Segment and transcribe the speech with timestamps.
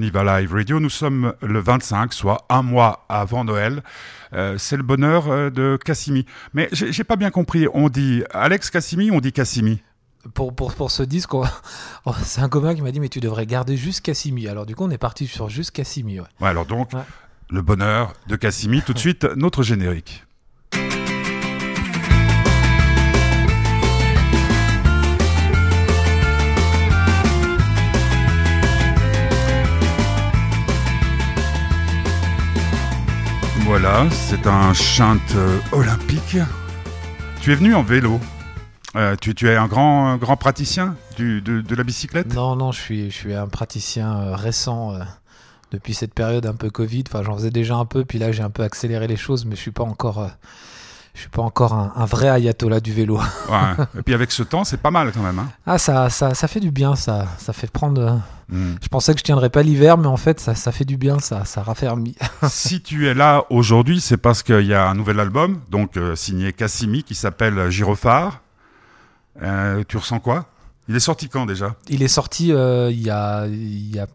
[0.00, 3.82] Niva Live Radio, nous sommes le 25, soit un mois avant Noël.
[4.32, 6.24] Euh, c'est le bonheur euh, de Cassimi.
[6.54, 9.82] Mais j'ai pas bien compris, on dit Alex Cassimi, on dit Cassimi
[10.34, 11.30] pour, pour, pour ce disque,
[12.22, 14.48] c'est un copain qui m'a dit mais tu devrais garder juste Cassimi.
[14.48, 16.20] Alors du coup on est parti sur juste Cassimi.
[16.20, 16.26] Ouais.
[16.40, 16.90] ouais alors donc
[17.50, 18.82] le bonheur de Cassimi.
[18.82, 20.24] Tout de suite notre générique.
[33.70, 36.36] Voilà, c'est un chant euh, olympique.
[37.40, 38.18] Tu es venu en vélo.
[38.96, 42.34] Euh, tu, es un grand, grand praticien de, la bicyclette?
[42.34, 44.98] Non, non, je suis, je suis un praticien euh, récent
[45.70, 47.04] depuis cette période un peu Covid.
[47.06, 49.54] Enfin, j'en faisais déjà un peu, puis là j'ai un peu accéléré les choses, mais
[49.54, 50.28] je suis pas encore
[51.14, 53.18] je suis pas encore un, vrai ayatollah du vélo.
[53.50, 53.84] Ouais.
[53.98, 55.38] Et puis avec ce temps, c'est pas mal quand même.
[55.38, 55.48] Hein.
[55.66, 57.26] Ah, ça, ça, ça, fait du bien, ça.
[57.38, 58.20] Ça fait prendre.
[58.48, 58.74] Hmm.
[58.80, 61.18] Je pensais que je tiendrais pas l'hiver, mais en fait, ça, ça fait du bien,
[61.18, 62.14] ça, ça raffermit.
[62.48, 66.14] si tu es là aujourd'hui, c'est parce qu'il y a un nouvel album, donc euh,
[66.14, 68.40] signé Cassimi, qui s'appelle Gyrophare.
[69.42, 70.46] Euh, tu ressens quoi?
[70.88, 71.74] Il est sorti quand déjà?
[71.88, 74.06] Il est sorti euh, il, y a, il y a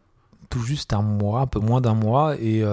[0.50, 2.64] tout juste un mois, un peu moins d'un mois, et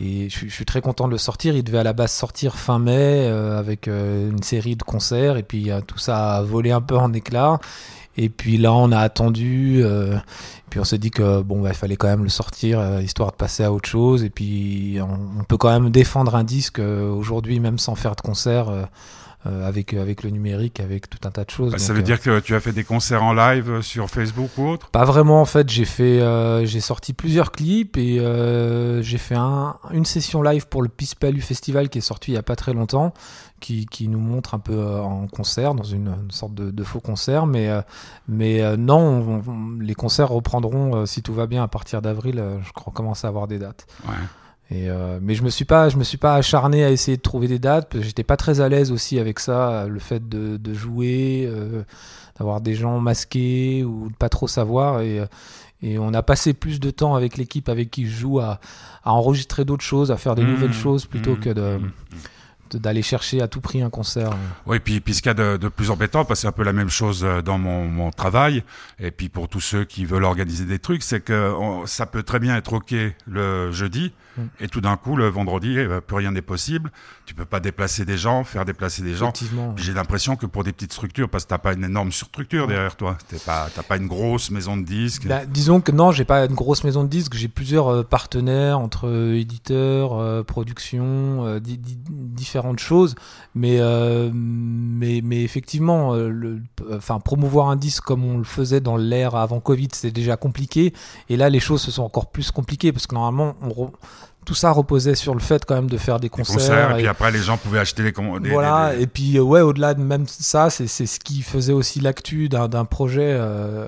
[0.00, 1.54] et je, suis très content de le sortir.
[1.54, 5.36] Il devait à la base sortir fin mai euh, avec euh, une série de concerts.
[5.36, 7.58] Et puis tout ça a volé un peu en éclats.
[8.16, 9.82] Et puis là, on a attendu.
[9.84, 10.16] Euh,
[10.70, 13.62] puis on s'est dit que bon, bah, fallait quand même le sortir, histoire de passer
[13.62, 14.24] à autre chose.
[14.24, 18.72] Et puis on peut quand même défendre un disque aujourd'hui, même sans faire de concert.
[19.46, 21.72] Euh, avec, avec le numérique, avec tout un tas de choses.
[21.72, 24.68] Bah, ça veut dire que tu as fait des concerts en live sur Facebook ou
[24.68, 24.90] autre?
[24.90, 25.70] Pas vraiment en fait.
[25.70, 30.68] J'ai fait, euh, j'ai sorti plusieurs clips et euh, j'ai fait un, une session live
[30.68, 33.14] pour le Pispalu Festival qui est sorti il y a pas très longtemps.
[33.60, 37.44] Qui, qui, nous montre un peu en concert, dans une, sorte de, de, faux concert.
[37.44, 37.68] Mais,
[38.26, 39.42] mais non,
[39.78, 42.42] les concerts reprendront, si tout va bien, à partir d'avril.
[42.64, 43.86] je crois commencer à avoir des dates.
[44.08, 44.14] Ouais.
[44.70, 47.22] Et euh, mais je me suis pas, je me suis pas acharné à essayer de
[47.22, 47.88] trouver des dates.
[47.90, 51.44] parce que J'étais pas très à l'aise aussi avec ça, le fait de, de jouer,
[51.48, 51.82] euh,
[52.38, 55.00] d'avoir des gens masqués ou de pas trop savoir.
[55.00, 55.22] Et,
[55.82, 58.60] et on a passé plus de temps avec l'équipe avec qui je joue à,
[59.02, 60.50] à enregistrer d'autres choses, à faire des mmh.
[60.50, 61.40] nouvelles choses plutôt mmh.
[61.40, 61.90] que de mmh
[62.78, 64.30] d'aller chercher à tout prix un concert.
[64.66, 66.62] Oui, puis, puis ce qu'il y a de, plus embêtant, parce que c'est un peu
[66.62, 68.62] la même chose euh, dans mon, mon, travail,
[68.98, 71.54] et puis pour tous ceux qui veulent organiser des trucs, c'est que
[71.86, 72.94] ça peut très bien être OK
[73.26, 74.12] le jeudi,
[74.60, 76.90] et tout d'un coup, le vendredi, eh ben, plus rien n'est possible.
[77.26, 79.32] Tu peux pas déplacer des gens, faire déplacer des gens.
[79.76, 82.96] J'ai l'impression que pour des petites structures, parce que t'as pas une énorme structure derrière
[82.96, 85.26] toi, t'as pas, pas une grosse maison de disques.
[85.26, 88.78] Bah, disons que non, j'ai pas une grosse maison de disques, j'ai plusieurs euh, partenaires
[88.78, 93.14] entre euh, éditeurs, productions, différents de choses,
[93.54, 96.62] mais, euh, mais, mais effectivement, euh, le,
[96.92, 100.92] enfin, promouvoir un disque comme on le faisait dans l'ère avant Covid, c'est déjà compliqué.
[101.28, 103.92] Et là, les choses se sont encore plus compliquées parce que normalement, on
[104.44, 106.92] tout ça reposait sur le fait quand même de faire des concerts.
[106.92, 108.12] et, puis après, les gens pouvaient acheter les.
[108.12, 112.00] Des, voilà, et puis euh, ouais, au-delà de même ça, c'est ce qui faisait aussi
[112.00, 113.40] l'actu d'un projet,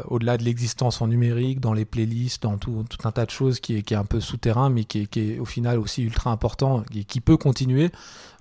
[0.07, 3.61] au-delà de l'existence en numérique, dans les playlists, dans tout, tout, un tas de choses
[3.61, 6.03] qui est, qui est un peu souterrain, mais qui est, qui est au final aussi
[6.03, 7.91] ultra important et qui peut continuer.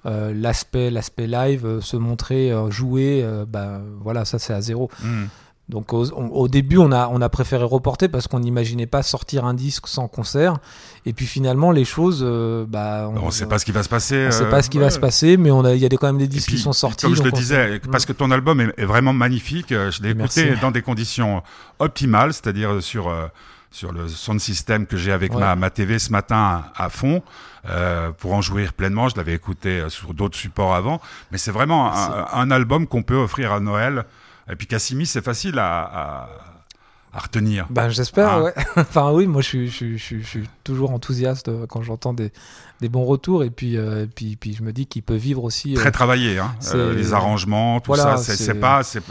[0.08, 4.90] Euh, l'aspect l'aspect live, euh, se montrer, euh, jouer, bah, voilà, ça c'est à zéro.
[5.04, 5.26] Hmm.
[5.72, 9.54] Donc au, début, on a, on a préféré reporter parce qu'on n'imaginait pas sortir un
[9.54, 10.58] disque sans concert.
[11.06, 12.24] Et puis finalement, les choses,
[12.68, 14.24] bah, on ne sait pas ce qui va se passer.
[14.24, 15.90] On ne sait pas ce qui va se passer, mais on a, il y a
[15.90, 17.06] quand même des disques qui sont sortis.
[17.06, 19.70] Comme je le disais, parce que ton album est, vraiment magnifique.
[19.70, 21.42] Je l'ai écouté dans des conditions
[21.80, 23.10] optimales, c'est-à-dire sur
[23.72, 27.24] sur le son système que j'ai avec ma, ma TV ce matin à, fond
[27.70, 29.08] euh, pour en jouir pleinement.
[29.08, 31.02] Je l'avais écouté euh, sur d'autres supports avant,
[31.32, 34.04] mais c'est vraiment un, un, album qu'on peut offrir à Noël.
[34.52, 36.30] Et puis Cassimi, c'est facile à, à,
[37.14, 37.68] à, retenir.
[37.70, 38.54] Ben j'espère, hein ouais.
[38.76, 42.32] enfin oui, moi je suis, je, je, je suis toujours enthousiaste euh, quand j'entends des,
[42.82, 45.74] des bons retours et puis, euh, puis, puis je me dis qu'il peut vivre aussi.
[45.74, 46.54] Très travaillé, hein.
[46.74, 48.18] les arrangements, tout ça.
[48.18, 49.02] C'est pas, c'est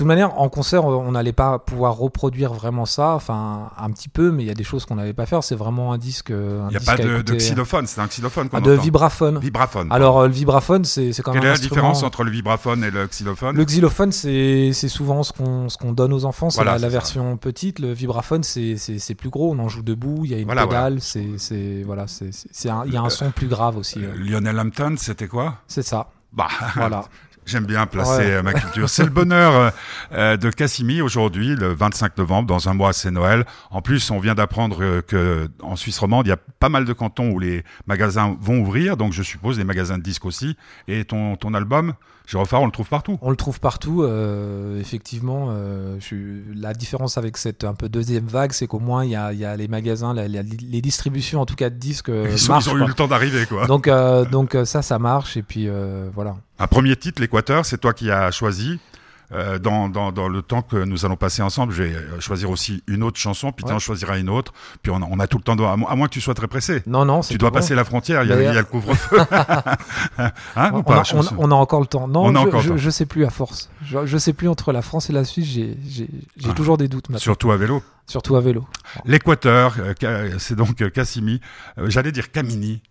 [0.00, 3.10] toute manière, en concert, on n'allait pas pouvoir reproduire vraiment ça.
[3.10, 5.44] Enfin, un petit peu, mais il y a des choses qu'on n'allait pas faire.
[5.44, 6.30] C'est vraiment un disque.
[6.30, 8.48] Il n'y a pas de, de, xylophone, c'est un xylophone.
[8.50, 9.38] Ah, de vibraphone.
[9.38, 9.88] Vibraphone.
[9.90, 11.42] Alors, euh, le vibraphone, c'est quand même.
[11.42, 13.54] Quelle est la différence entre le vibraphone et le xylophone?
[13.54, 16.48] Le xylophone, c'est souvent ce qu'on donne aux enfants.
[16.48, 17.78] C'est la, version petite.
[17.78, 19.52] Le vibraphone, c'est plus gros.
[19.52, 20.22] On en joue debout.
[20.24, 21.02] Il y a une pédale.
[21.02, 22.30] C'est voilà, c'est
[22.64, 23.98] il y a un son plus grave aussi.
[24.16, 25.56] Lionel Hampton, c'était quoi?
[25.68, 26.08] C'est ça.
[26.32, 27.04] Bah, voilà.
[27.46, 28.88] J'aime bien placer ma culture.
[28.88, 29.72] C'est le bonheur
[30.12, 33.44] de Cassimi aujourd'hui, le 25 novembre, dans un mois, c'est Noël.
[33.70, 36.92] En plus, on vient d'apprendre que en Suisse romande, il y a pas mal de
[36.92, 40.56] cantons où les magasins vont ouvrir, donc je suppose les magasins de disques aussi.
[40.88, 41.94] Et ton, ton album,
[42.26, 43.18] Girofard, on le trouve partout.
[43.22, 45.48] On le trouve partout, euh, effectivement.
[45.50, 46.16] Euh, je,
[46.54, 49.44] la différence avec cette un peu deuxième vague, c'est qu'au moins il y a, y
[49.44, 52.08] a, les magasins, les distributions en tout cas de disques.
[52.08, 53.66] Ils, ils ont eu le temps d'arriver, quoi.
[53.66, 55.36] Donc, euh, donc ça, ça marche.
[55.36, 55.68] Et puis
[56.14, 56.36] voilà.
[56.60, 58.78] Un premier titre, l'Équateur, c'est toi qui as choisi.
[59.32, 62.82] Euh, dans, dans, dans, le temps que nous allons passer ensemble, je vais choisir aussi
[62.88, 64.52] une autre chanson, puis tu en choisiras une autre,
[64.82, 66.48] puis on a, on a tout le temps, de, à, moins que tu sois très
[66.48, 66.82] pressé.
[66.84, 69.18] Non, non, Tu dois passer la frontière, il y, a, il y a le couvre-feu.
[70.18, 71.04] hein, on, a,
[71.38, 72.08] on, a, encore le temps.
[72.08, 73.70] Non, je, je, sais plus à force.
[73.84, 76.08] Je, je, sais plus entre la France et la Suisse, j'ai
[76.44, 76.52] ah.
[76.54, 77.20] toujours des doutes maintenant.
[77.20, 77.84] Surtout à vélo.
[78.08, 78.66] Surtout à vélo.
[79.04, 81.40] L'Équateur, euh, c'est donc euh, Cassimi.
[81.86, 82.82] J'allais dire Camini,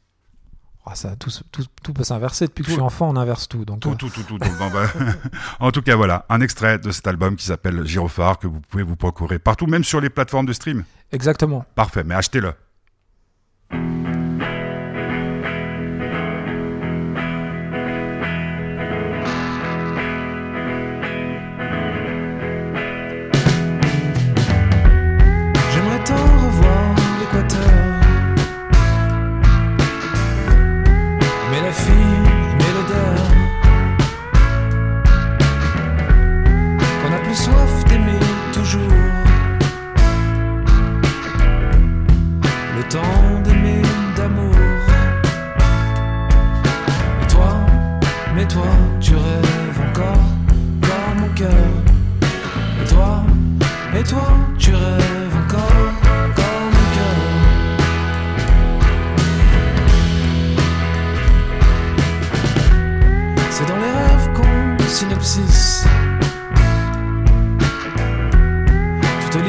[0.92, 2.48] ah, ça, tout, tout, tout, peut s'inverser.
[2.48, 3.64] Depuis que je suis enfant, on inverse tout.
[3.64, 4.88] Donc, tout, tout, tout, tout, bah,
[5.60, 8.84] en tout cas, voilà, un extrait de cet album qui s'appelle Girophare que vous pouvez
[8.84, 10.84] vous procurer partout, même sur les plateformes de stream.
[11.12, 11.64] Exactement.
[11.76, 12.54] Parfait, mais achetez-le.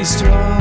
[0.03, 0.60] strong.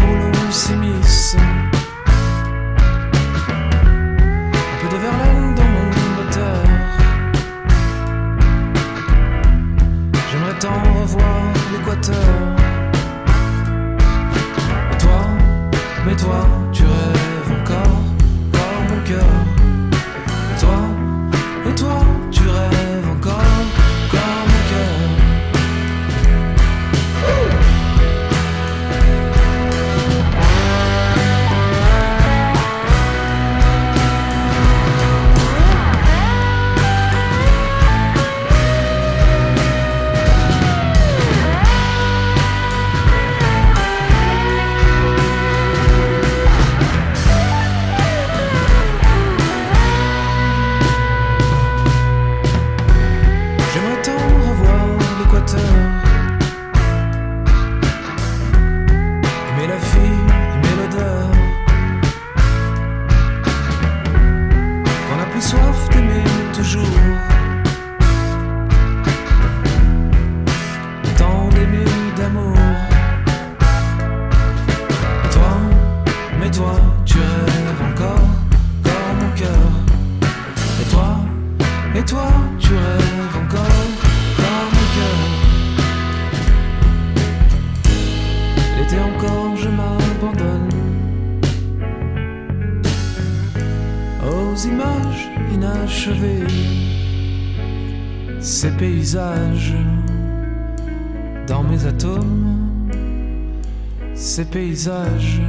[104.50, 105.40] Paysage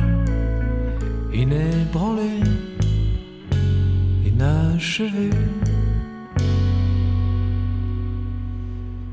[1.33, 2.39] inébranlé,
[4.25, 5.29] inachevé.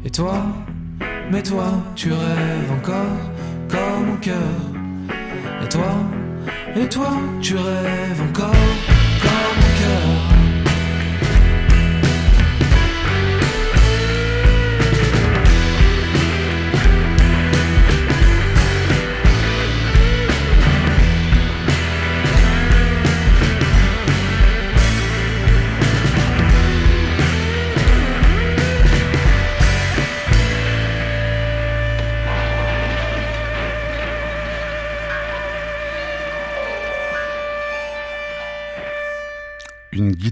[0.04, 0.44] Et toi,
[1.30, 3.20] mais toi, tu rêves encore
[3.68, 4.34] comme mon cœur.
[5.64, 5.94] Et toi,
[6.76, 8.64] et toi, tu rêves encore
[9.22, 10.27] comme mon cœur.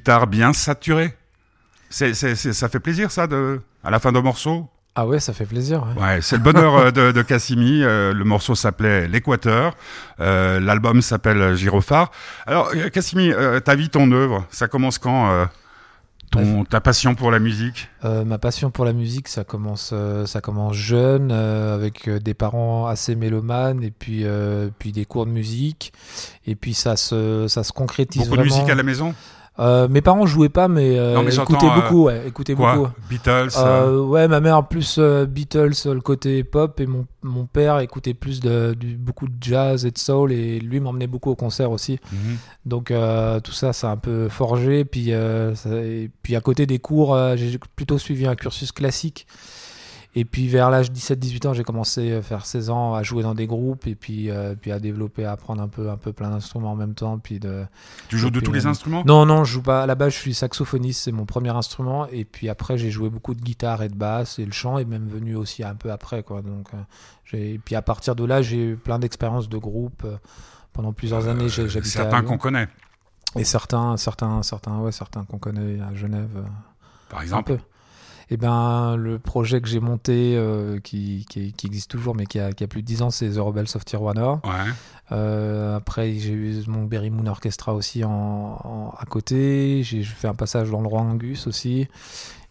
[0.07, 1.17] Guitare bien saturée.
[1.91, 4.69] C'est, ça fait plaisir ça de, à la fin d'un morceau?
[4.95, 5.85] Ah ouais, ça fait plaisir.
[6.01, 7.83] Ouais, c'est le bonheur euh, de, de Cassimi.
[7.83, 9.75] Euh, le morceau s'appelait L'Équateur.
[10.21, 12.13] Euh, l'album s'appelle Girophare.
[12.47, 13.33] Alors, Cassimi,
[13.65, 15.49] ta vie, ton œuvre, ça commence quand
[16.31, 17.89] Ton, ta passion pour la musique?
[18.03, 19.93] Ma passion pour la musique, ça commence,
[20.25, 24.25] ça commence jeune, avec des parents assez mélomanes, et puis,
[24.79, 25.93] puis des cours de musique,
[26.47, 28.57] et puis ça se, ça se concrétise Beaucoup de vraiment.
[28.57, 29.15] musique à la maison?
[29.59, 32.79] Euh, mes parents jouaient pas, mais, euh, Non, mais écoutaient euh, beaucoup, ouais, écoutaient beaucoup.
[32.81, 37.47] Quoi Beatles euh, Euh, ouais, ma mère plus Beatles, le côté pop, et mon, mon
[37.47, 41.31] père écoutait plus de, du, beaucoup de jazz et de soul, et lui m'emmenait beaucoup
[41.31, 41.99] au concert aussi.
[42.13, 42.37] mhm.
[42.67, 44.85] Donc euh, tout ça, c'est un peu forgé.
[44.85, 49.27] Puis, euh, ça- et puis à côté des cours, j'ai plutôt suivi un cursus classique.
[50.19, 53.35] Et puis vers l'âge 17-18 ans, j'ai commencé à faire 16 ans à jouer dans
[53.35, 56.31] des groupes et puis, euh, puis à développer, à apprendre un peu, un peu plein
[56.31, 57.19] d'instruments en même temps.
[57.19, 57.67] Puis de...
[58.09, 59.03] Tu joues de tous les instruments?
[59.05, 59.83] Non, non, je joue pas.
[59.83, 62.07] À la base, je suis saxophoniste, c'est mon premier instrument.
[62.09, 64.39] Et puis après, j'ai joué beaucoup de guitare et de basse.
[64.39, 66.23] Et le chant est même venu aussi un peu après.
[66.23, 66.41] Quoi.
[66.41, 67.37] Donc, euh.
[67.37, 70.03] Et puis à partir de là, j'ai eu plein d'expériences de groupe.
[70.07, 70.17] euh,
[70.73, 72.69] Pendant plusieurs années, j'ai, j'habitais à Certains qu'on connaît,
[73.37, 76.43] Et certains, certains, certains, ouais, certains qu'on connaît à Genève,
[77.11, 77.59] par exemple.
[78.29, 82.41] Et ben, le projet que j'ai monté, euh, qui, qui, qui existe toujours, mais qui
[82.41, 84.41] a, qui a plus de 10 ans, c'est The Rebels of Tijuana.
[84.43, 84.73] Ouais.
[85.13, 89.83] Euh, après, j'ai eu mon Berry Moon Orchestra aussi en, en- à côté.
[89.85, 91.87] J'ai fait un passage dans le Roi Angus aussi.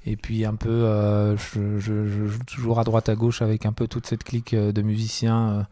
[0.05, 3.65] Et puis un peu, euh, je, je- je joue toujours à droite à gauche avec
[3.65, 5.63] un peu toute cette clique euh, de musiciens euh,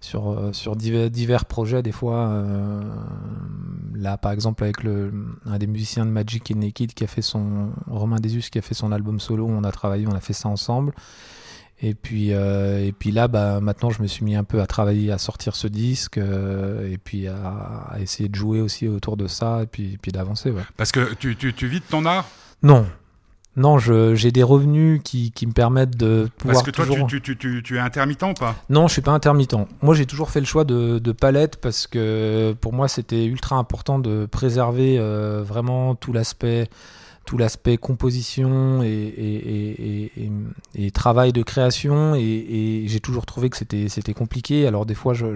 [0.00, 2.28] sur, euh, sur divers, divers projets des fois.
[2.28, 2.82] euh,
[3.94, 5.12] là, par exemple, avec le,
[5.44, 8.62] un des musiciens de Magic and Naked qui a fait son Romain Desus qui a
[8.62, 10.92] fait son album solo, on a travaillé, on a fait ça ensemble.
[11.82, 14.66] Et puis, euh, et puis là, bah, maintenant, je me suis mis un peu à
[14.66, 17.36] travailler, à sortir ce disque, euh, et puis à,
[17.90, 20.50] à essayer de jouer aussi autour de ça, et puis, et puis d'avancer.
[20.50, 20.62] Ouais.
[20.78, 22.26] Parce que tu, tu, tu vis de ton art?
[22.62, 22.86] Non,
[23.56, 27.06] non, je- j'ai des revenus qui, qui me permettent de pouvoir Parce que toi, toujours.
[27.06, 28.54] tu, tu, tu, tu es intermittent ou pas?
[28.68, 29.54] Non, je suis pas intermittent.
[29.82, 33.56] Moi, j'ai toujours fait le choix de, de palette parce que pour moi, c'était ultra
[33.56, 36.68] important de préserver euh, vraiment tout l'aspect,
[37.26, 42.14] tout l'aspect composition et, et, et, et- et- et travail de création.
[42.14, 44.66] Et, j'ai toujours trouvé que c'était, c'était compliqué.
[44.66, 45.26] Alors des fois, je,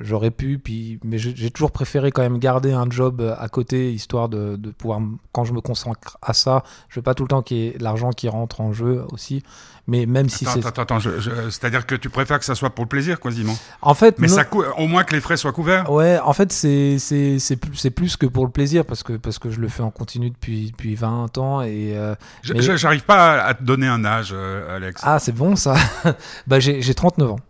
[0.00, 4.28] j'aurais pu, puis, mais j'ai toujours préféré quand même garder un job à côté, histoire
[4.28, 5.00] de, de pouvoir,
[5.32, 7.76] quand je me consacre à ça, je veux pas tout le temps qu'il y ait
[7.80, 9.42] l'argent qui rentre en jeu aussi.
[9.88, 12.70] Mais même si c'est, attends, attends, je- je- c'est-à-dire que tu préfères que ça soit
[12.70, 13.56] pour le plaisir, quasiment.
[13.80, 14.44] en fait, Mais non- ça
[14.78, 15.90] au moins que les frais soient couverts.
[15.90, 19.14] Ouais, en fait, c'est c'est c'est plus c'est plus que pour le plaisir parce que
[19.14, 22.76] parce que je le fais en continu depuis depuis 20 ans et euh, Je- Mais-
[22.78, 25.02] J'arrive pas à, te donner un âge, euh, Alex.
[25.04, 25.74] ah, c'est bon ça.
[26.46, 27.40] bah j'ai j'ai 39 ans.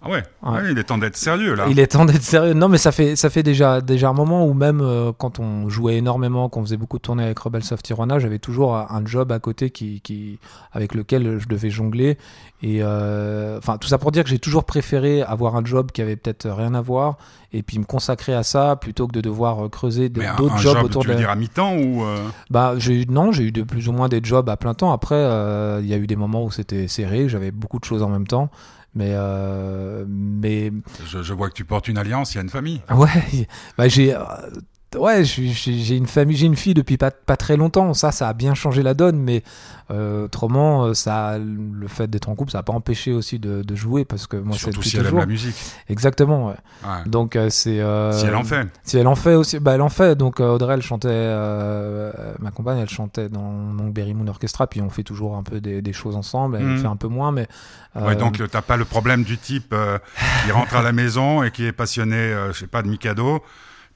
[0.00, 0.50] Ah ouais, Ouais.
[0.52, 1.66] Ouais, il est temps d'être sérieux là.
[1.68, 2.54] Il est temps d'être sérieux.
[2.54, 5.68] Non, mais ça fait ça fait déjà déjà un moment où même euh, quand on
[5.68, 9.32] jouait énormément, qu'on faisait beaucoup de tournées avec Rebels of Tijuana, j'avais toujours un job
[9.32, 10.38] à côté qui qui
[10.72, 12.16] avec lequel je devais jongler
[12.62, 16.00] et euh, enfin tout ça pour dire que j'ai toujours préféré avoir un job qui
[16.02, 17.16] avait peut-être rien à voir
[17.52, 20.58] et puis me consacrer à ça plutôt que de devoir euh, creuser de- d'autres un
[20.58, 22.18] jobs job, autour tu de veux dire à mi-temps ou euh,
[22.50, 24.92] Bah, j'ai non, j'ai eu de plus ou moins des jobs à plein temps.
[24.92, 28.02] Après, euh, il y a eu des moments où c'était serré, j'avais beaucoup de choses
[28.02, 28.50] en même temps.
[28.94, 30.72] Mais, euh, mais
[31.06, 32.80] je, je vois que tu portes une alliance, il y a une famille.
[32.90, 33.46] ouais,
[33.78, 34.20] bah, j'ai, euh,
[34.96, 37.92] ouais, j'ai une famille, j'ai une fille depuis pas, pas très longtemps.
[37.94, 39.18] Ça, ça a bien changé la donne.
[39.18, 39.42] Mais
[39.90, 43.62] euh, autrement, euh, ça, le fait d'être en couple, ça n'a pas empêché aussi de,
[43.62, 45.56] de jouer parce que moi, c'est Surtout si elle aime la musique.
[45.88, 46.48] Exactement.
[46.48, 46.54] Ouais.
[46.84, 47.04] Ouais.
[47.06, 47.80] Donc euh, c'est.
[47.80, 48.68] euh, Si elle en fait.
[48.82, 50.14] Si elle en fait aussi, bah elle en fait.
[50.16, 51.08] Donc Audrey, elle chantait,
[52.38, 55.60] ma compagne, elle chantait dans mon Berry Moon Orchestra, puis on fait toujours un peu
[55.60, 56.56] des, des choses ensemble.
[56.56, 56.78] Elle Mhm.
[56.78, 57.46] fait un peu moins, mais.
[57.94, 59.74] Ouais, donc t'as pas le problème du type
[60.44, 63.42] qui rentre à la maison et qui est passionné, je sais pas, de Mikado,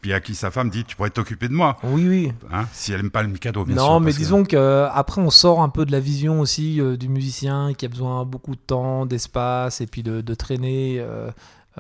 [0.03, 2.33] puis à qui sa femme dit tu pourrais t'occuper de moi, Oui, oui.
[2.53, 4.01] hein, si elle aime pas le Mikado, bien non, sûr.
[4.01, 7.09] mais disons que euh, après on sort un peu de la vision aussi euh, du
[7.09, 10.97] musicien qui a besoin beaucoup de temps, d'espace et puis de, de traîner.
[11.01, 11.31] euh,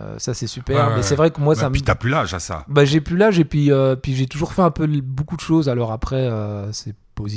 [0.00, 0.88] euh, ça c'est super.
[0.88, 1.73] Ouais, mais c'est vrai que moi Bah, ça me.
[1.75, 2.64] puis t'as plus l'âge à ça.
[2.69, 3.71] Bah, j'ai plus l'âge et puis,
[4.02, 5.69] puis j'ai toujours fait un peu beaucoup de choses.
[5.69, 6.31] Alors après,
[6.73, 6.95] c'est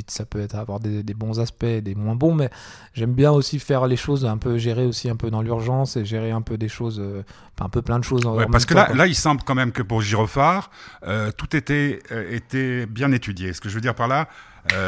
[0.07, 2.49] ça peut être avoir des, des bons aspects, des moins bons, mais
[2.93, 6.05] j'aime bien aussi faire les choses un peu gérer aussi un peu dans l'urgence et
[6.05, 7.23] gérer un peu des choses, euh,
[7.59, 8.25] un peu plein de choses.
[8.25, 8.95] En, Ouais, en parce que temps, là, quoi.
[8.95, 10.69] là, il semble quand même que pour Girophare,
[11.07, 13.53] euh, tout était, euh, était bien étudié.
[13.53, 14.27] Ce que je veux dire par là,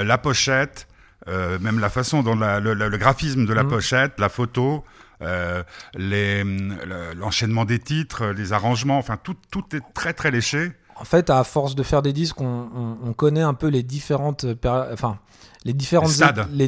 [0.03, 0.87] la pochette,
[1.27, 3.69] même la façon dont la- le, le- le graphisme de la Mhm.
[3.69, 4.83] pochette, la photo,
[5.21, 5.61] euh,
[5.95, 10.71] le- l'enchaînement des titres, les arrangements, enfin tout, tout est très très léché.
[10.99, 13.83] En fait, à force de faire des disques, on, on- on connaît un peu les
[13.83, 14.45] différentes,
[14.93, 15.19] enfin,
[15.63, 16.07] les différentes,
[16.51, 16.67] Les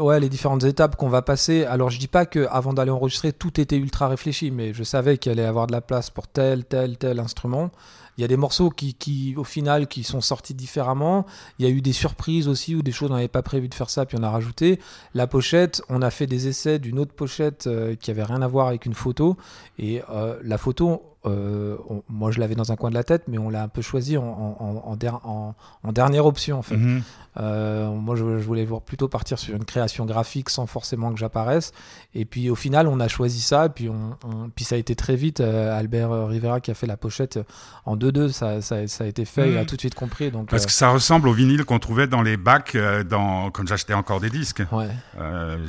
[0.00, 1.64] ouais, les différentes étapes qu'on va passer.
[1.64, 5.16] Alors, je dis pas que avant d'aller enregistrer, tout était ultra réfléchi, mais je savais
[5.18, 7.70] qu'il allait y avoir de la place pour tel, tel, tel instrument.
[8.18, 11.24] il y a des morceaux qui, qui, au final, qui sont sortis différemment.
[11.58, 13.74] Il y a eu des surprises aussi ou des choses on n'avait pas prévu de
[13.74, 14.80] faire ça, puis on a rajouté.
[15.14, 18.48] La pochette, on a fait des essais d'une autre pochette euh, qui avait rien à
[18.48, 19.36] voir avec une photo.
[19.78, 21.76] Et euh, la photo, euh,
[22.08, 24.16] moi je l'avais dans un coin de la tête, mais on l'a un peu choisi
[24.16, 26.76] en, en, en, en dernière option en fait.
[26.76, 27.02] Mhm.
[27.38, 31.72] Euh, moi je, voulais voir plutôt partir sur une création graphique sans forcément que j'apparaisse.
[32.14, 34.96] Et puis au final on a choisi ça, et puis, on, puis ça a été
[34.96, 35.40] très vite.
[35.40, 37.38] Euh, Albert Rivera qui a fait la pochette
[37.86, 39.66] en 2-2, ça, ça, ça, a été fait, il a mhm.
[39.66, 40.30] tout de suite compris.
[40.32, 42.76] Donc, Parce que ça ressemble au vinyle qu'on trouvait dans les bacs
[43.08, 44.62] dans, quand j'achetais encore des disques.
[44.72, 44.88] Ouais.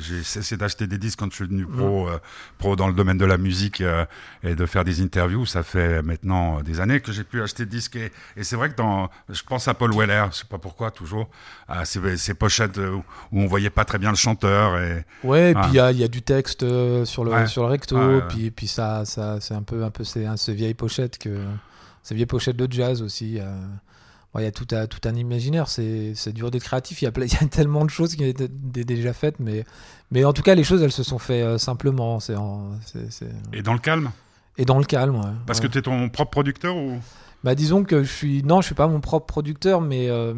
[0.00, 2.18] J'ai cessé d'acheter des disques quand je suis devenu pro, mhm.
[2.58, 3.82] pro dans le domaine de la musique
[4.42, 7.70] et de faire des interviews ça fait maintenant des années que j'ai pu acheter de
[7.70, 7.96] disques.
[7.96, 8.10] Et,
[8.42, 11.28] c'est vrai que dans, je pense à Paul Weller, je sais pas pourquoi toujours,
[11.68, 14.78] à ces, pochettes où on voyait pas très bien le chanteur.
[14.78, 18.22] Et, ouais, et puis il y, a, du texte euh, sur le, sur le recto,
[18.28, 21.44] puis, puis ça, ça c'est un peu, un peu ces, ces vieilles pochettes que,
[22.04, 23.40] ces vieilles pochettes de jazz aussi.
[24.36, 27.12] il y a tout, à, tout un imaginaire, c'est dur d'être créatif, il y, a,
[27.16, 29.64] il y a tellement de choses qui ont été déjà faites, mais,
[30.10, 32.20] mais en tout cas, les choses, elles se sont faites euh, simplement.
[32.20, 32.34] c'est
[33.52, 34.12] Et dans le calme?
[34.56, 35.32] Et dans le calme, ouais.
[35.46, 36.98] Parce que tu es ton propre producteur ou?
[37.44, 40.32] Bah disons que je suis non je suis pas mon propre producteur mais euh,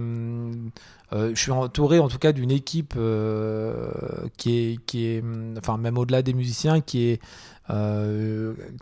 [1.13, 3.93] euh, je suis entouré en tout cas d'une équipe euh,
[4.37, 5.23] qui est qui est
[5.57, 7.21] enfin même au-delà des musiciens qui est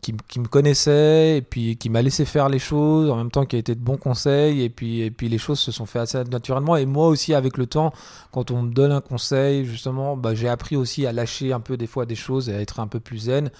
[0.02, 3.46] qui, qui, me connaissait et puis qui m'a laissé faire les choses en même temps
[3.46, 6.00] qui a été de bons conseils et puis et puis les choses se sont fait
[6.00, 6.76] assez naturellement.
[6.76, 7.94] Et moi aussi avec le temps
[8.30, 11.78] quand on me donne un conseil justement bah, j'ai appris aussi à lâcher un peu
[11.78, 13.50] des fois des choses et à être un peu plus zen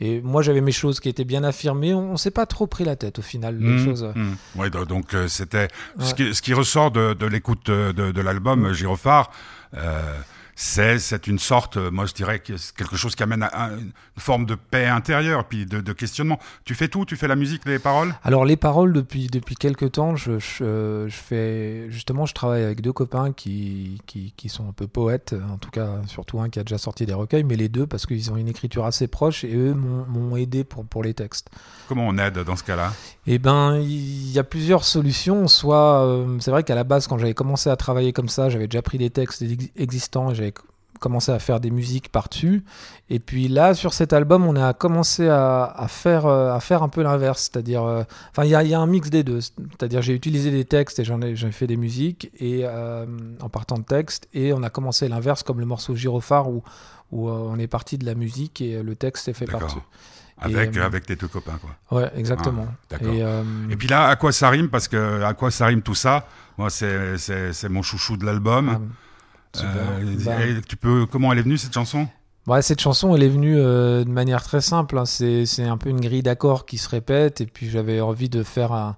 [0.00, 1.92] et moi, j'avais mes choses qui étaient bien affirmées.
[1.92, 3.56] On, ne s'est pas trop pris la tête au final.
[3.56, 4.12] Mmh, choses.
[4.14, 4.60] Mmh.
[4.60, 8.68] Ouais, donc euh, c'était ce, qui, ce, qui, ressort de, de l'écoute de, de l'album
[8.68, 8.72] mmh.
[8.74, 9.30] Girophare.
[9.76, 10.18] Euh,
[10.60, 14.56] c'est une sorte, euh, moi je dirais, quelque chose qui amène à, une forme de
[14.56, 16.40] paix intérieure, puis de, de, questionnement.
[16.64, 18.12] Tu fais tout Tu fais la musique, les paroles?
[18.24, 22.80] Alors les paroles, depuis, depuis quelques temps, je, je, je, fais justement, je travaille avec
[22.80, 26.58] deux copains qui, qui, qui, sont un peu poètes, en tout cas surtout un qui
[26.58, 29.44] a déjà sorti des recueils, mais les deux parce qu'ils ont une écriture assez proche
[29.44, 31.50] et eux m'ont aidé pour, pour les textes.
[31.86, 32.92] Comment on aide dans ce cas-là?
[33.28, 35.48] Eh ben, il y a plusieurs solutions.
[35.48, 38.66] Soit, euh, c'est vrai qu'à la base, quand j'avais commencé à travailler comme ça, j'avais
[38.66, 39.44] déjà pris des textes
[39.76, 40.47] existants, j'avais
[40.98, 42.64] commencé à faire des musiques par-dessus.
[43.10, 46.88] Et puis là, sur cet album, on a commencé à, faire, euh, à faire un
[46.88, 47.50] peu l'inverse.
[47.50, 49.40] C'est-à-dire, euh, enfin, il y a, un mix des deux.
[49.40, 53.06] C'est-à-dire, j'ai utilisé des textes et j'en ai, fait des musiques et, euh,
[53.40, 54.28] en partant de textes.
[54.34, 56.62] Et on a commencé l'inverse, comme le morceau Gyrophare, où,
[57.12, 59.78] où on est parti de la musique et le texte est fait par-dessus.
[60.40, 61.98] Avec, avec tes deux copains, quoi.
[61.98, 62.68] Ouais, exactement.
[62.92, 64.68] Ah, et, et, puis là, à quoi ça rime?
[64.68, 66.28] Parce que à quoi ça rime tout ça?
[66.58, 68.68] Moi, c'est mon chouchou de l'album.
[68.68, 69.07] Ah,
[69.56, 70.36] euh, bah.
[70.66, 72.06] tu peux, comment elle est venue cette chanson?
[72.46, 74.96] Ouais, cette chanson, elle est venue euh, de manière très simple.
[74.96, 75.04] Hein.
[75.04, 77.40] C'est, un peu une grille d'accords qui se répète.
[77.40, 78.96] Et puis j'avais envie de faire un,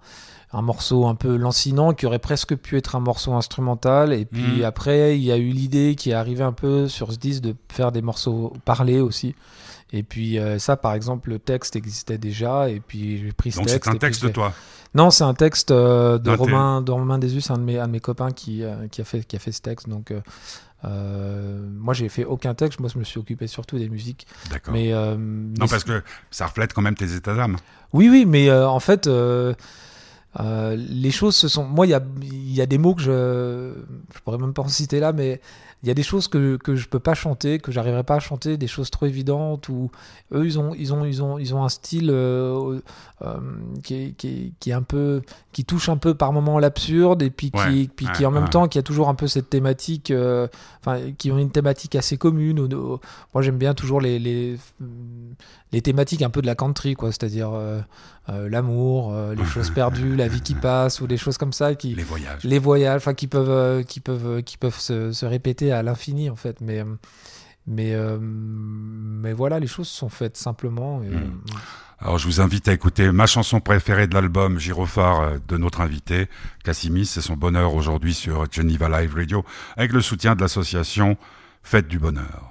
[0.52, 4.12] morceau un peu lancinant qui aurait presque pu être un morceau instrumental.
[4.12, 4.64] Et puis mhm.
[4.64, 7.56] après, il y a eu l'idée qui est arrivée un peu sur ce disque de
[7.72, 9.34] faire des morceaux parlés aussi.
[9.92, 12.68] Et puis euh, ça, par exemple, le texte existait déjà.
[12.68, 13.86] Et puis j'ai pris ce Donc texte.
[13.86, 14.52] Donc c'est un texte de toi
[14.92, 17.92] non, c'est un texte euh, de, Romain, de Romain Desus, un de mes, un de
[17.92, 19.88] mes copains qui, euh, qui, a fait, qui a fait ce texte.
[19.88, 20.12] Donc,
[20.82, 22.80] moi, j'ai fait aucun texte.
[22.80, 24.26] Moi, je me suis occupé surtout des musiques.
[24.50, 24.74] D'accord.
[24.74, 27.56] Mais, non, parce que ça reflète quand même tes états d'âme.
[27.92, 29.08] Oui, oui, mais en fait,
[30.36, 31.62] les choses se sont.
[31.62, 33.74] Moi, il y a, y a des mots que je.
[34.12, 35.40] Je pourrais même pas en citer là, mais
[35.82, 38.20] il y a des choses que, que je peux pas chanter, que j'arriverai pas à
[38.20, 39.90] chanter, des choses trop évidentes ou
[40.32, 42.80] eux ils ont ils ont ils ont ils ont un style euh,
[43.22, 43.38] euh,
[43.82, 47.30] qui, est, qui, qui, est, un peu qui touche un peu par moment l'absurde et
[47.30, 50.48] puis qui puis qui en même temps qui a toujours un peu cette thématique euh,
[50.80, 52.68] enfin qui ont une thématique assez commune.
[53.32, 54.58] Moi j'aime bien toujours les, les
[55.72, 57.50] les thématiques un peu de la country quoi c'est-à-dire
[58.30, 61.74] euh, l'amour, euh, les choses perdues, la vie qui passe ou des choses comme ça
[61.74, 65.26] qui les voyages, les voyages, enfin qui peuvent euh, qui peuvent qui peuvent se, se
[65.26, 66.84] répéter à l'infini en fait, mais
[67.66, 70.98] mais mais voilà, les choses sont faites simplement.
[70.98, 71.40] Hmm.
[71.98, 76.28] Alors je vous invite à écouter ma chanson préférée de l'album Girophare de notre invité
[76.64, 77.06] Cassimis.
[77.06, 79.44] C'est son bonheur aujourd'hui sur Geneva Live Radio
[79.76, 81.16] avec le soutien de l'association
[81.62, 82.49] Fête du Bonheur.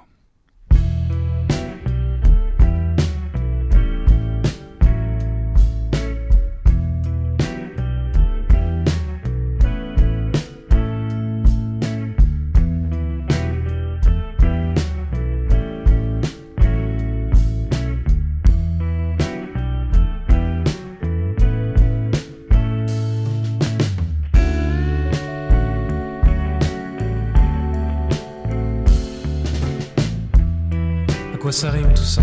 [32.00, 32.22] Tout ça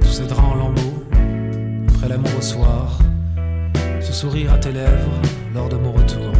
[0.00, 1.04] Tous ces draps en lambeaux,
[1.88, 2.98] après l'amour au soir,
[4.00, 5.20] ce sourire à tes lèvres
[5.52, 6.32] lors de mon retour.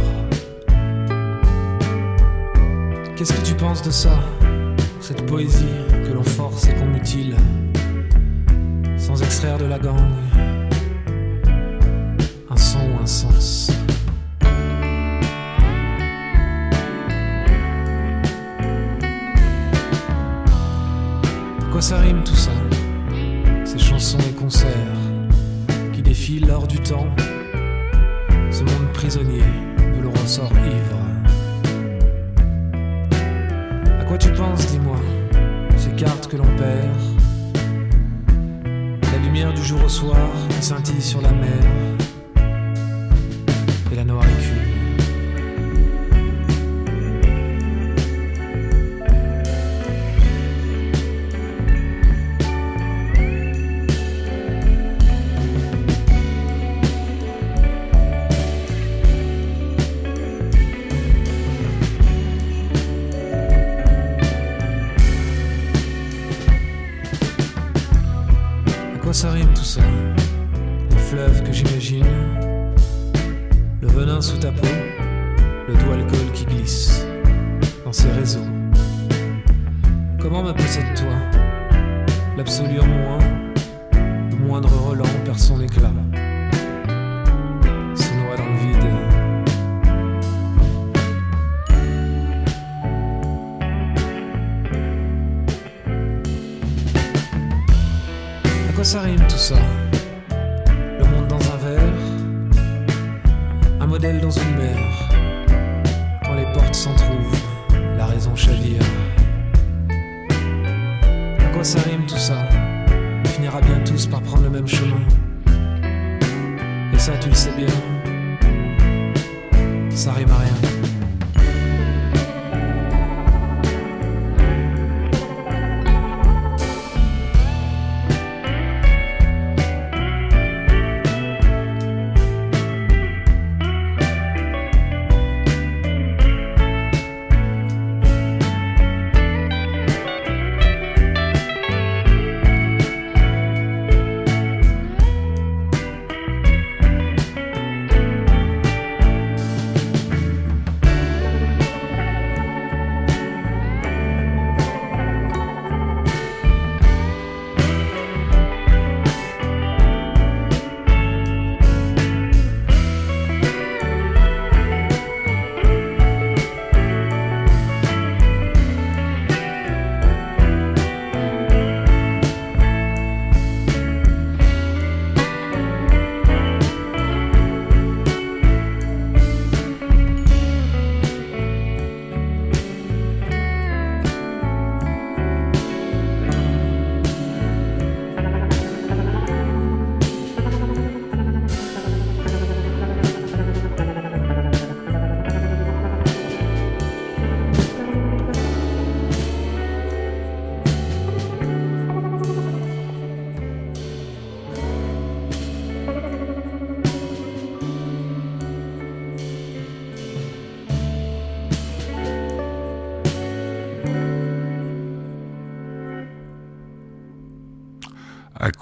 [3.17, 4.17] Qu'est-ce que tu penses de ça?
[5.01, 7.35] Cette poésie que l'on force et qu'on mutile,
[8.97, 9.97] sans extraire de la gangue
[12.49, 13.71] un son ou un sens.
[21.81, 22.51] Ça rime tout ça.
[23.65, 24.71] Ces chansons et concerts
[25.91, 27.07] qui défilent lors du temps,
[28.51, 29.43] ce monde prisonnier
[29.97, 30.99] de le ressort ivre.
[33.99, 34.95] À quoi tu penses, dis-moi
[35.75, 36.97] Ces cartes que l'on perd?
[39.11, 41.63] La lumière du jour au soir qui scintille sur la mer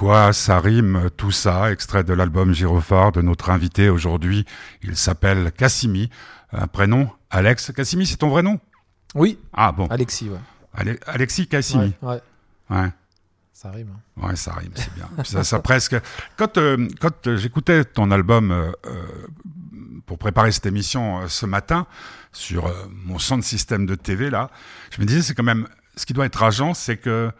[0.09, 4.43] Quoi ça rime tout ça Extrait de l'album Gyrophare de notre invité aujourd'hui.
[4.81, 6.09] Il s'appelle Cassimi.
[6.51, 7.71] Un prénom Alex.
[7.75, 8.59] Cassimi, c'est ton vrai nom?
[9.13, 9.85] Oui, Ah bon.
[9.85, 10.39] Alexis, ouais.
[10.73, 11.93] Ale- Alexis Cassimi.
[12.01, 12.19] Ouais,
[12.71, 12.89] ouais, Ouais.
[13.53, 13.89] ça rime.
[14.19, 14.27] hein.
[14.29, 15.07] Ouais, ça rime, c'est bien.
[15.23, 15.95] Ça, ça presque.
[16.37, 18.71] Quand euh, quand euh, j'écoutais ton album euh,
[20.07, 21.85] pour préparer cette émission euh, ce matin
[22.31, 22.73] sur
[23.05, 24.49] mon son de système de TV là,
[24.89, 27.31] je me disais c'est quand même ce qui doit être rageant, c'est que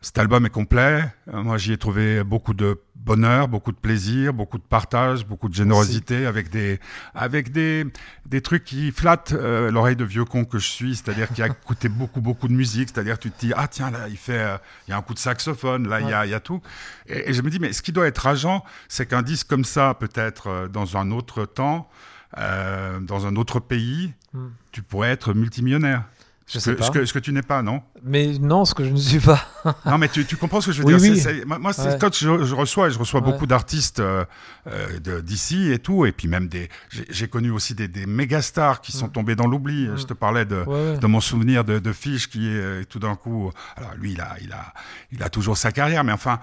[0.00, 1.04] cet album est complet.
[1.32, 5.48] Euh, moi, j'y ai trouvé beaucoup de bonheur, beaucoup de plaisir, beaucoup de partage, beaucoup
[5.48, 6.80] de générosité, avec des
[7.14, 7.86] avec des
[8.26, 11.46] des trucs qui flattent euh, l'oreille de vieux con que je suis, c'est-à-dire qu'il a
[11.64, 14.58] écouté beaucoup beaucoup de musique, c'est-à-dire tu te dis ah tiens là il fait euh,
[14.86, 16.60] il y a un coup de saxophone, là il y a il y a tout,
[17.06, 19.64] et, et je me dis mais ce qui doit être rageant, c'est qu'un disque comme
[19.64, 21.88] ça peut-être euh, dans un autre temps,
[22.36, 24.48] dans un autre pays, Hmm.
[24.70, 26.04] tu pourrais être multimillionnaire.
[26.48, 26.84] Je sais que, pas.
[26.84, 27.82] ce, que, ce que tu n'es pas, non?
[28.04, 29.44] Mais non, ce que je ne suis pas.
[29.84, 31.42] Non, mais tu, tu comprends ce que je veux Oui, dire oui.
[31.44, 31.98] Moi, Ouais.
[32.00, 33.32] quand je, je reçois, et je reçois Ouais.
[33.32, 34.24] beaucoup d'artistes euh,
[34.68, 36.68] euh, d'ici et tout, et puis même des.
[37.10, 39.88] J'ai connu aussi des, des méga stars qui sont tombés dans l'oubli.
[39.96, 43.00] Je te parlais de, Ouais, de mon souvenir de, de Fish qui est euh, tout
[43.00, 43.50] d'un coup.
[43.76, 44.72] Alors lui, il a, il a,
[45.10, 46.38] il a toujours sa carrière, mais enfin.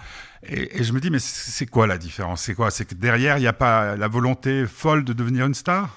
[0.46, 2.42] Et, et je me dis, mais c'est c'est quoi la différence?
[2.42, 2.72] C'est quoi?
[2.72, 5.96] C'est que derrière, il n'y a pas la volonté folle de devenir une star?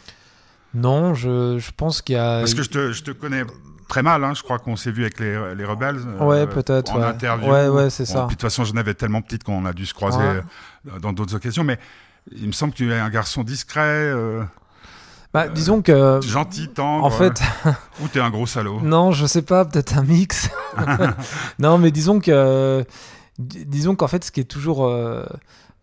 [0.74, 2.38] Non, je, je pense qu'il y a.
[2.38, 3.42] Parce que je te, je te connais
[3.88, 4.22] très mal.
[4.24, 4.32] Hein.
[4.34, 6.00] Je crois qu'on s'est vu avec les, les rebelles.
[6.06, 7.06] euh, Ouais, peut-être, En ouais.
[7.06, 7.50] interview.
[7.52, 8.26] Ouais, ouais, c'est ça.
[8.26, 10.42] puis de toute façon, j'en avais tellement petite qu'on a dû se croiser Ouais.
[10.94, 11.64] euh, dans d'autres occasions.
[11.64, 11.78] Mais
[12.36, 14.42] il me semble que tu es un garçon discret, euh,
[15.32, 16.20] Bah, disons que.
[16.22, 17.04] gentil, tendre.
[17.04, 17.40] En fait,
[18.02, 18.80] ou t'es un gros salaud.
[18.82, 20.48] non, je sais pas, peut-être un mix.
[21.58, 22.84] non, mais disons que.
[23.38, 24.88] dis- Disons qu'en fait, ce qui est toujours.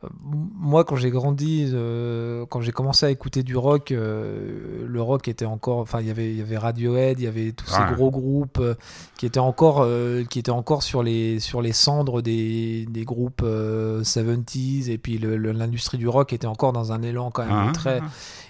[0.04, 5.02] Euh, moi, quand j'ai grandi, euh, quand j'ai commencé à écouter du rock, euh, le
[5.02, 7.72] rock était encore, enfin, il y avait, il y avait Radiohead, il y avait tous
[7.72, 7.78] Ouais.
[7.90, 8.76] ces gros groupes euh,
[9.18, 9.88] qui étaient encore,
[10.30, 15.18] qui étaient encore sur les, sur les cendres des, des groupes euh, 70s, et puis
[15.18, 18.02] l'industrie du rock était encore dans un élan quand même Hein très,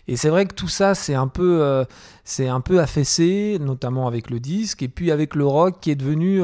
[0.07, 1.85] et c'est vrai que tout ça, c'est un peu,
[2.23, 5.95] c'est un peu affaissé, notamment avec le disque, et puis avec le rock qui est
[5.95, 6.41] devenu,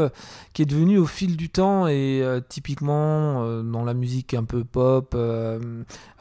[0.53, 4.98] qui est devenu au fil du temps et typiquement dans la musique un peu pop,
[5.15, 5.59] euh,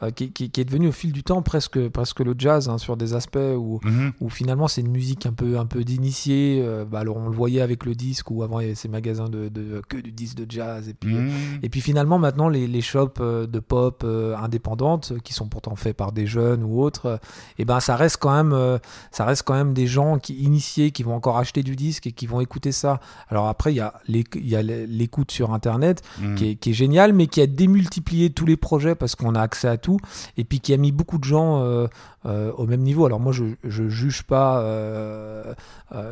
[0.03, 2.77] euh, qui, qui- qui est devenu au fil du temps presque, presque le jazz hein,
[2.77, 4.11] sur des aspects où, Mhm.
[4.21, 6.61] où finalement c'est une musique un peu, un peu d'initié.
[6.63, 8.87] euh, bah, alors on le voyait avec le disque ou avant il y avait ces
[8.89, 11.15] magasins de, de que du disque de jazz et puis.
[11.15, 11.29] Mhm.
[11.63, 14.03] et puis finalement, maintenant, les, les shops de pop
[14.39, 17.19] indépendantes, qui sont pourtant faits par des jeunes ou autres,
[17.57, 18.79] eh ben ça reste quand même,
[19.11, 22.11] ça reste quand même des gens qui initiés, qui vont encore acheter du disque et
[22.11, 22.99] qui vont écouter ça.
[23.29, 26.35] Alors après, il y a l'écoute sur Internet Mhm.
[26.35, 29.41] qui est, qui est génial, mais qui a démultiplié tous les projets parce qu'on a
[29.41, 29.99] accès à tout,
[30.37, 31.87] et puis qui a mis beaucoup de gens euh,
[32.25, 33.05] euh, au même niveau.
[33.05, 35.53] Alors moi, je, je juge pas euh,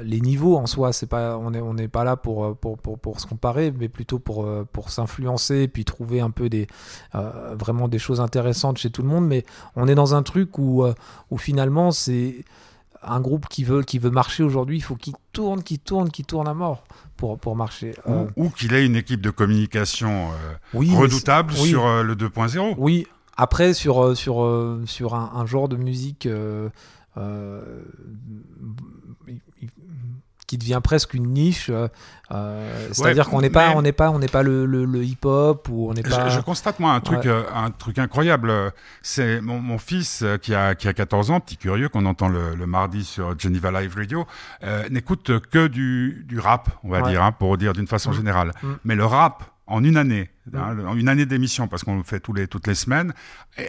[0.03, 0.91] les niveaux en soi.
[0.91, 3.89] C'est pas, on est, on n'est pas là pour, pour, pour, pour se comparer, mais
[3.89, 6.67] plutôt pour, pour s'influencer, et puis trouver un peu des,
[7.13, 9.27] vraiment des choses intéressantes chez tout le monde.
[9.27, 10.85] Mais on est dans un truc où,
[11.31, 12.43] où finalement, c'est
[13.03, 16.25] un groupe qui veut, qui veut marcher aujourd'hui, il faut qu'il tourne, qu'il tourne, qu'il
[16.25, 16.83] tourne à mort
[17.15, 17.93] pour, pour marcher.
[18.07, 21.69] Euh, Ou, ou qu'il ait une équipe de communication euh, oui, redoutable oui.
[21.69, 22.75] sur euh, le 2.0.
[22.77, 26.27] Oui, après sur, sur, sur un, un genre de musique
[30.47, 31.89] qui devient presque une niche, euh,
[32.31, 35.67] euh, c'est-à-dire qu'on n'est pas, on n'est pas, on n'est pas le, le- le hip-hop
[35.69, 36.29] ou on n'est Je, pas.
[36.29, 37.27] je constate moi un truc, Ouais.
[37.27, 38.51] euh, un truc incroyable.
[39.01, 42.29] C'est mon, mon fils euh, qui a qui a 14 ans, petit curieux qu'on entend
[42.29, 44.25] le, le mardi sur Geneva Live Radio,
[44.63, 47.11] euh, n'écoute que du du rap, on va Ouais.
[47.11, 48.15] dire, hein, pour dire d'une façon Mm.
[48.15, 48.51] générale.
[48.63, 48.67] Mm.
[48.85, 50.57] Mais le rap en une année, Mm.
[50.57, 53.13] hein, une année d'émission, parce qu'on le fait tous les toutes les semaines,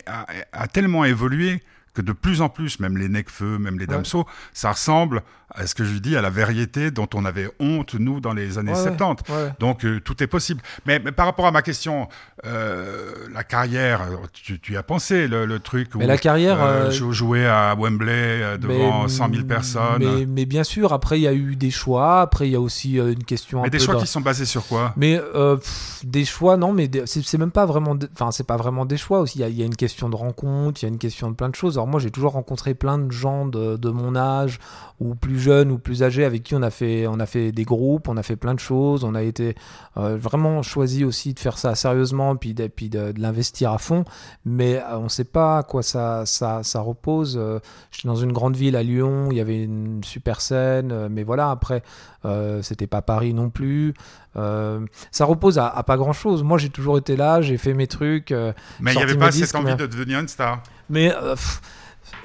[0.06, 1.60] a, a tellement évolué
[1.94, 3.94] que de plus en plus, même les Necfeu, même les Ouais.
[3.94, 5.22] Damso, ça ressemble
[5.54, 8.58] à ce que je dis à la variété dont on avait honte nous dans les
[8.58, 8.96] années Ouais, ouais.
[8.98, 9.32] 70.
[9.32, 9.52] Ouais.
[9.60, 10.60] Donc euh, tout est possible.
[10.86, 12.06] Mais, mais par rapport à ma question,
[12.44, 14.00] euh, la carrière,
[14.32, 17.12] tu, tu y as pensé le, le truc où Mais la carrière, euh, euh, jou-
[17.12, 19.84] jouer à Wembley devant mais- 100 000 personnes.
[20.00, 22.20] Mais, Mais, mais bien sûr, après il y a eu des choix.
[22.20, 24.44] Après il y a aussi une question un des peu choix dans- qui sont basés
[24.44, 24.92] sur quoi?
[24.96, 28.46] Mais pff, des choix, non, mais des- c'est c'est même pas vraiment, de- enfin c'est
[28.46, 29.38] pas vraiment des choix aussi.
[29.38, 31.30] Il y, a, il y a une question de rencontre, il y a une question
[31.30, 31.76] de plein de choses.
[31.78, 34.58] Alors moi j'ai toujours rencontré plein de gens de, de mon âge
[35.00, 37.64] ou plus jeunes ou plus âgés avec qui on a fait, on a fait des
[37.64, 39.54] groupes, on a fait plein de choses, on a été
[39.96, 43.78] euh, vraiment choisi aussi de faire ça sérieusement, puis de, puis de, de l'investir à
[43.78, 44.04] fond.
[44.44, 47.36] Mais euh, on sait pas à quoi ça, ça, ça repose.
[47.40, 47.58] Euh,
[47.90, 51.50] J'étais dans une grande ville à Lyon, il y avait une super scène, mais voilà
[51.50, 51.82] après.
[52.24, 53.94] Euh, c'était pas Paris non plus.
[54.36, 56.42] Euh, ça repose à, à pas grand chose.
[56.42, 58.30] Moi, j'ai toujours été là, j'ai fait mes trucs.
[58.32, 60.62] Mais il n'y avait pas disques, cette envie mais- de devenir une star.
[60.90, 61.60] mais euh, pff,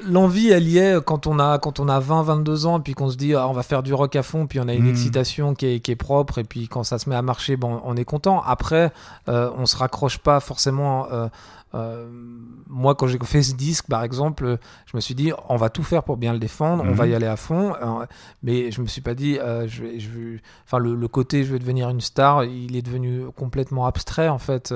[0.06, 3.10] l'envie, elle y est quand on a quand on a 20, 22 ans, puis qu'on
[3.10, 4.90] se dit ah, on va faire du rock à fond, puis on a une Mhm.
[4.90, 7.82] excitation qui est, qui est propre, et puis quand ça se met à marcher, bon,
[7.86, 8.42] on est content.
[8.46, 8.92] Après,
[9.30, 11.08] euh, on se raccroche pas forcément.
[11.12, 11.28] euh,
[11.76, 12.08] euh,
[12.68, 15.82] moi, quand j'ai fait ce disque, par exemple, je me suis dit, on va tout
[15.82, 17.74] faire pour bien le défendre, on va y aller à fond.
[17.82, 18.06] euh,
[18.44, 21.44] mais je me suis pas dit, euh, je vais, je vais- enfin, le, le côté,
[21.44, 24.72] je vais devenir une star, il est devenu complètement abstrait en fait.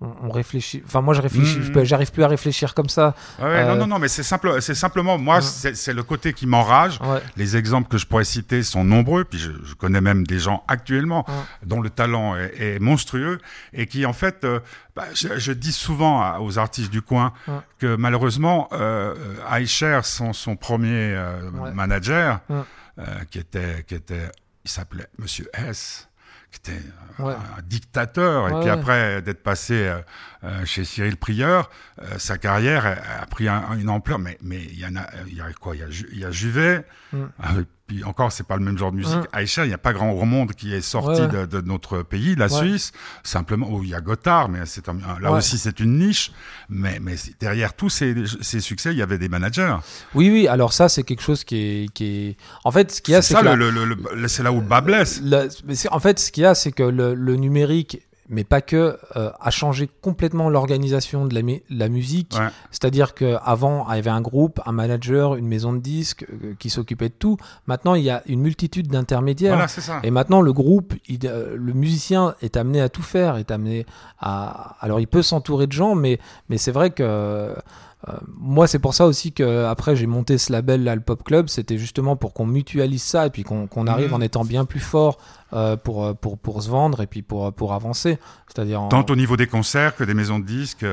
[0.00, 0.82] On, on réfléchit.
[0.86, 1.62] Enfin, moi, je réfléchis.
[1.62, 3.14] Je peux- J'arrive plus à réfléchir comme ça.
[3.38, 5.42] Ouais, Euh, Non, non, non, mais c'est simple, c'est simplement, moi, Ouais.
[5.74, 6.98] c'est le côté qui m'enrage.
[7.00, 7.22] Ouais.
[7.36, 10.64] Les exemples que je pourrais citer sont nombreux, puis je, je connais même des gens
[10.68, 11.24] actuellement
[11.64, 13.38] dont le talent est, est monstrueux
[13.72, 14.60] et qui, en fait, euh,
[14.94, 17.32] bah, je, je dis souvent à- aux artistes du coin
[17.78, 19.14] que malheureusement, euh,
[20.02, 22.40] son, son premier euh, manager,
[23.30, 24.30] qui était, qui était,
[24.64, 26.05] il s'appelait Monsieur S,
[26.60, 26.80] qui était
[27.18, 27.32] un, Ouais.
[27.34, 29.98] un dictateur, et Ouais, puis après d'être passé euh,
[30.44, 31.70] euh, chez Cyril Prieur,
[32.02, 34.18] euh, sa carrière a, a pris un- une ampleur.
[34.18, 35.74] Mais mais il y en a, il y a quoi?
[35.76, 37.24] Il y a, Ju- il y a Juvet, Mm.
[37.42, 39.14] avec puis encore, c'est pas le même genre de musique.
[39.14, 39.26] Hum.
[39.32, 42.34] Aïcha, il n'y a pas grand monde qui est sorti Ouais, De, de notre pays,
[42.34, 42.50] la Ouais.
[42.58, 42.92] Suisse.
[43.22, 46.32] Simplement, où il y a Gotthard, mais c'est un- là aussi c'est une niche.
[46.68, 49.76] Mais, mais derrière tous ces, ces succès, il y avait des managers.
[50.14, 50.48] Oui, oui.
[50.48, 52.36] Alors ça, c'est quelque chose qui est, qui est.
[52.64, 54.60] En fait, ce qu'il y a, C'est que le, la- le- le- c'est là où
[54.60, 55.20] le bas blesse.
[55.22, 58.60] le- mais en fait, ce qu'il y a, c'est que le, le numérique, mais pas
[58.60, 62.34] que, euh, a changé complètement l'organisation de la, mu- la musique.
[62.38, 62.48] Ouais.
[62.70, 66.70] C'est-à-dire qu'avant, il y avait un groupe, un manager, une maison de disques euh, qui
[66.70, 67.36] s'occupait de tout.
[67.66, 69.54] Maintenant, il y a une multitude d'intermédiaires.
[69.54, 70.00] Voilà.
[70.02, 73.86] Et maintenant, le groupe, il- euh, le musicien est amené à tout faire, est amené
[74.20, 74.76] à.
[74.80, 77.54] Alors, il peut s'entourer de gens, mais, mais c'est vrai que.
[78.08, 81.22] Euh, moi, c'est pour ça aussi que après j'ai monté ce label là, le Pop
[81.24, 81.48] Club.
[81.48, 84.14] C'était justement pour qu'on mutualise ça et puis qu'on arrive Mhm.
[84.14, 85.18] en étant bien plus fort
[85.52, 88.18] euh, pour, euh, pour, pour se vendre et puis pour, pour avancer.
[88.48, 90.84] C'est-à-dire en- Tant au niveau des concerts que des maisons de disques.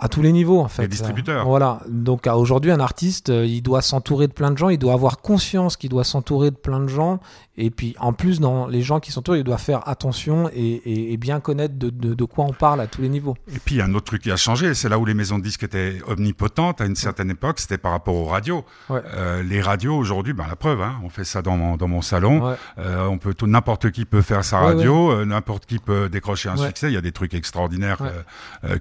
[0.00, 0.86] à tous les niveaux en fait.
[0.86, 1.44] distributeurs.
[1.44, 1.80] Voilà.
[1.88, 5.76] Donc aujourd'hui, un artiste, il doit s'entourer de plein de gens, il doit avoir conscience
[5.76, 7.18] qu'il doit s'entourer de plein de gens.
[7.60, 11.12] Et puis en plus, dans les gens qui s'entourent, il doit faire attention et, et-
[11.12, 13.36] et bien connaître de, de- de quoi on parle à tous les niveaux.
[13.52, 15.14] Et puis, il y a un autre truc qui a changé, c'est là où les
[15.14, 18.64] maisons de disques étaient omnipotentes à une certaine époque, c'était par rapport aux radios.
[18.88, 19.00] Ouais.
[19.14, 22.00] Euh, les radios, aujourd'hui, ben, la preuve, hein, on fait ça dans mon, dans mon
[22.02, 22.54] salon, Ouais.
[22.78, 26.48] Euh, on peut n'importe qui peut faire sa Ouais, radio, euh, n'importe qui peut décrocher
[26.48, 26.88] un succès.
[26.90, 27.98] Il y a des trucs extraordinaires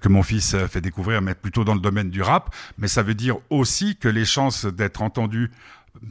[0.02, 2.54] que mon fils fait découvrir, mais plutôt dans le domaine du rap.
[2.78, 5.52] Mais ça veut dire aussi que les chances d'être entendu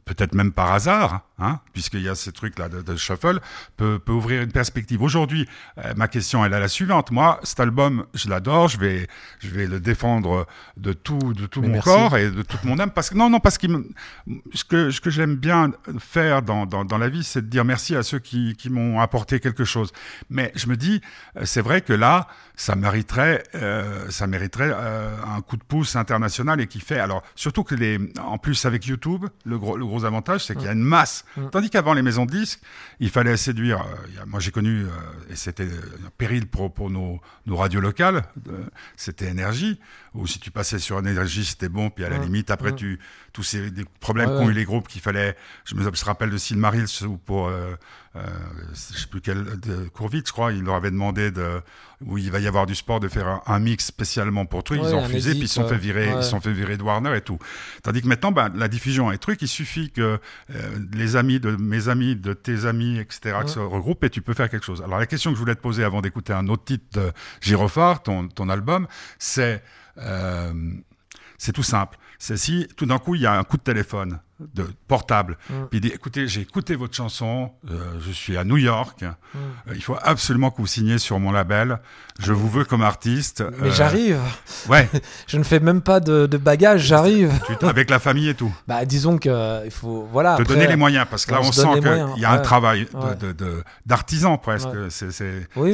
[0.05, 3.41] peut-être même par hasard, hein, puisqu'il y a ces trucs-là de, de shuffle,
[3.77, 5.03] peut, peut ouvrir une perspective.
[5.03, 7.11] Aujourd'hui, euh, ma question elle est la suivante.
[7.11, 9.09] Moi, cet album, je l'adore, je vais,
[9.41, 10.47] je vais le défendre
[10.77, 11.89] de tout, de tout Mais mon merci.
[11.89, 12.91] corps et de toute mon âme.
[12.91, 13.67] Parce que non, non, parce que
[14.55, 17.65] ce que, ce que j'aime bien faire dans, dans, dans la vie, c'est de dire
[17.65, 19.93] merci à ceux qui, qui m'ont apporté quelque chose.
[20.31, 21.01] Mais je me dis,
[21.37, 25.97] euh, c'est vrai que là, ça mériterait, euh, ça mériterait euh, un coup de pouce
[25.97, 26.99] international et qui fait.
[26.99, 30.67] Alors surtout que les, en plus avec YouTube, le gros, le gros avantage, c'est qu'il
[30.67, 31.25] y a une masse.
[31.37, 31.49] Mm.
[31.51, 32.61] Tandis qu'avant les maisons de disques,
[33.01, 33.81] il fallait séduire.
[33.83, 34.89] euh, moi, j'ai connu euh,
[35.31, 38.25] et c'était un péril pour, pour nos, nos radios locales.
[38.49, 38.65] euh,
[38.97, 39.79] c'était énergie.
[40.17, 41.91] Ou si tu passais sur énergie, c'était bon.
[41.91, 42.99] Puis à la limite, après, tu
[43.33, 45.37] tous ces des problèmes qu'ont eu les groupes qu'il fallait.
[45.67, 47.75] Je me je rappelle de Silmarils ou pour euh,
[48.17, 48.21] euh,
[48.73, 50.53] je sais plus quel de Courvitz, je crois.
[50.53, 51.61] Il leur avait demandé de
[52.05, 54.81] où il va y avoir du sport de faire un, un mix spécialement pour trucs.
[54.83, 56.83] Ils ont un refusé, puis ils se sont fait virer, ils sont fait virer de
[56.83, 57.39] Warner et tout.
[57.83, 59.43] Tandis que maintenant, ben, la diffusion est truc.
[59.43, 60.19] Il suffit que
[60.55, 63.49] euh, les amis de mes amis, de tes amis, etc., Ouais.
[63.49, 64.81] se regroupent et tu peux faire quelque chose.
[64.83, 68.03] Alors la question que je voulais te poser avant d'écouter un autre titre de Girophare,
[68.03, 68.87] ton, ton album,
[69.19, 69.63] c'est
[69.99, 70.53] euh,
[71.39, 71.99] c'est tout simple.
[72.19, 74.21] C'est si tout d'un coup il y a un coup de téléphone
[74.55, 75.53] de portable, Mm.
[75.71, 79.07] puis il dit écoutez, j'ai écouté votre chanson, euh, je suis à New York, Mm.
[79.69, 81.79] euh, il faut absolument que vous signiez sur mon label,
[82.21, 83.43] je vous veux comme artiste.
[83.61, 84.19] Mais Euh, j'arrive.
[84.69, 84.89] Ouais,
[85.27, 86.83] Je ne fais même pas de, de bagages.
[86.83, 87.33] J'arrive.
[87.63, 88.55] avec la famille et tout.
[88.69, 90.37] Bah, disons que il faut voilà.
[90.37, 92.87] te après- donner les moyens parce que là on sent qu'il y a un travail
[92.93, 93.17] de- Ouais.
[93.17, 94.89] de- de- d'artisan presque Ouais.
[94.91, 95.73] c'est Oui,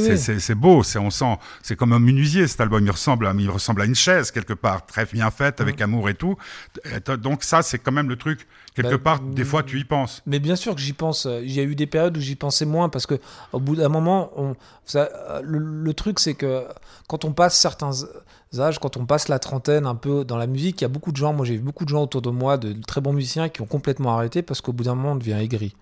[0.55, 3.83] beau c'est on sent c'est comme un menuisier cet album il ressemble à, il ressemble
[3.83, 6.37] à une chaise quelque part très bien faite avec amour et tout
[6.85, 9.85] Et donc ça c'est quand même le truc quelque Bah, part des fois tu y
[9.85, 11.27] penses Mais bien sûr que j'y pense.
[11.43, 13.19] Il y a eu des périodes où j'y pensais moins parce que
[13.53, 16.65] au bout d'un moment, on, ça, euh, le, le truc c'est que
[17.09, 17.93] quand on passe certains
[18.59, 21.13] âges, quand on passe la trentaine un peu dans la musique, il y a beaucoup
[21.13, 21.33] de gens.
[21.33, 23.67] Moi, j'ai vu beaucoup de gens autour de moi, de très bons musiciens, qui ont
[23.67, 25.75] complètement arrêté parce qu'au bout d'un moment, on devient aigri.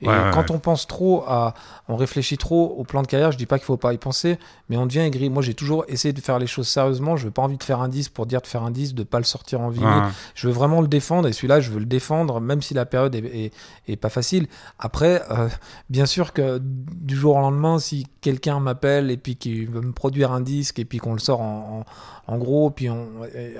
[0.00, 0.56] Et Ouais, quand ouais.
[0.56, 1.54] on pense trop à,
[1.88, 4.38] on réfléchit trop au plan de carrière, je dis pas qu'il faut pas y penser,
[4.68, 5.28] mais on devient aigri.
[5.28, 7.16] Moi, j'ai toujours essayé de faire les choses sérieusement.
[7.16, 9.02] Je veux pas envie de faire un disque pour dire de faire un disque, de
[9.02, 9.88] pas le sortir en vinyle.
[9.88, 10.08] Ouais.
[10.34, 13.14] Je veux vraiment le défendre et celui-là, je veux le défendre, même si la période
[13.14, 13.52] est, est,
[13.88, 14.46] est pas facile.
[14.78, 15.48] Après, euh,
[15.90, 19.92] bien sûr que du jour au lendemain, si quelqu'un m'appelle et puis qui veut me
[19.92, 21.84] produire un disque et puis qu'on le sort en, en,
[22.28, 23.06] en gros, puis on,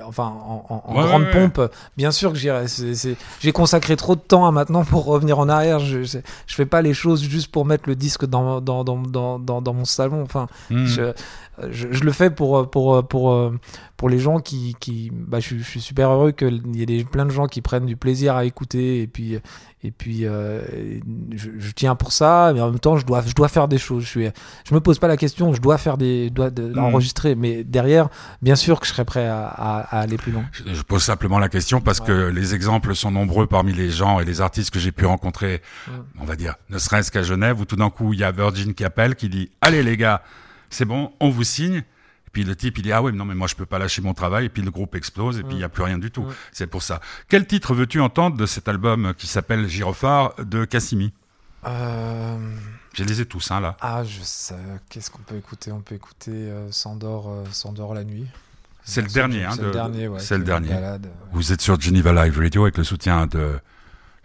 [0.05, 1.49] enfin en, en- en Ouais, grande ouais, ouais.
[1.49, 2.65] pompe, bien sûr que j'irai.
[3.39, 5.79] J'ai consacré trop de temps à maintenant pour revenir en arrière.
[5.79, 8.97] Je, je, je fais pas les choses juste pour mettre le disque dans, dans, dans,
[9.39, 10.21] dans, dans, mon salon.
[10.21, 10.85] Enfin, Hmm.
[10.85, 11.01] je,
[11.71, 13.51] je, je le fais pour, pour, pour,
[13.97, 14.75] pour les gens qui.
[14.79, 17.61] qui bah, je, je suis super heureux qu'il y ait des, plein de gens qui
[17.61, 19.01] prennent du plaisir à écouter.
[19.01, 19.37] Et puis,
[19.83, 20.61] et puis euh,
[21.35, 23.77] je, je tiens pour ça, mais en même temps, je dois, je dois faire des
[23.77, 24.03] choses.
[24.03, 24.27] Je, suis,
[24.67, 26.29] je me pose pas la question, je dois faire des.
[26.29, 26.77] dois de, Mm.
[26.79, 27.35] enregistrer.
[27.35, 28.09] Mais derrière,
[28.41, 30.43] bien sûr que je serais prêt à, à, à aller plus loin.
[30.51, 32.05] Je, je pose simplement la question parce Ouais.
[32.07, 35.61] que les exemples sont nombreux parmi les gens et les artistes que j'ai pu rencontrer,
[36.19, 38.73] on va dire, ne serait-ce qu'à Genève, où tout d'un coup, il y a Virgin
[38.73, 40.21] qui appelle, qui dit «Allez les gars,
[40.69, 41.77] c'est bon, on vous signe.
[41.77, 43.79] Et puis le type, il dit ah ouais, mais non mais moi je peux pas
[43.79, 44.45] lâcher mon travail.
[44.45, 46.25] Et puis le groupe explose et puis il n'y a plus rien du tout.
[46.51, 47.01] C'est pour ça.
[47.27, 51.11] Quel titre veux-tu entendre de cet album qui s'appelle Gyrophare de Cassimi?
[51.65, 52.37] Euh...
[52.93, 53.77] Je les ai tous hein, là.
[53.81, 54.55] Ah je sais.
[54.89, 55.71] Qu'est-ce qu'on peut écouter?
[55.71, 58.27] On peut écouter euh, Sandor, euh, la nuit.
[58.83, 59.45] C'est le, dernier.
[59.45, 60.07] Hein, c'est le dernier.
[60.07, 60.73] Ouais, c'est le dernier.
[60.73, 60.97] Euh,
[61.31, 63.59] vous êtes sur Geneva Live Radio avec le soutien de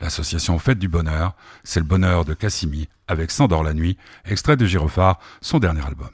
[0.00, 1.34] l'association Fête du Bonheur.
[1.62, 6.10] C'est le bonheur de Cassimi avec Sandor la nuit, extrait de Gyrophare, son dernier album.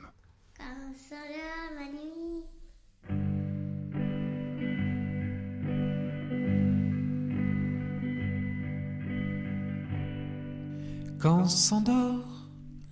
[11.21, 12.25] Quand s'endort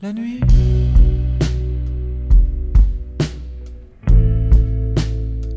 [0.03, 0.41] la nuit.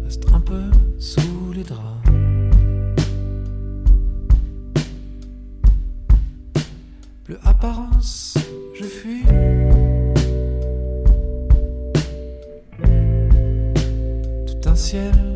[0.06, 2.08] Reste un peu sous les draps.
[7.26, 8.38] Bleu apparence,
[8.74, 9.26] je fuis.
[14.48, 15.31] Tout un ciel.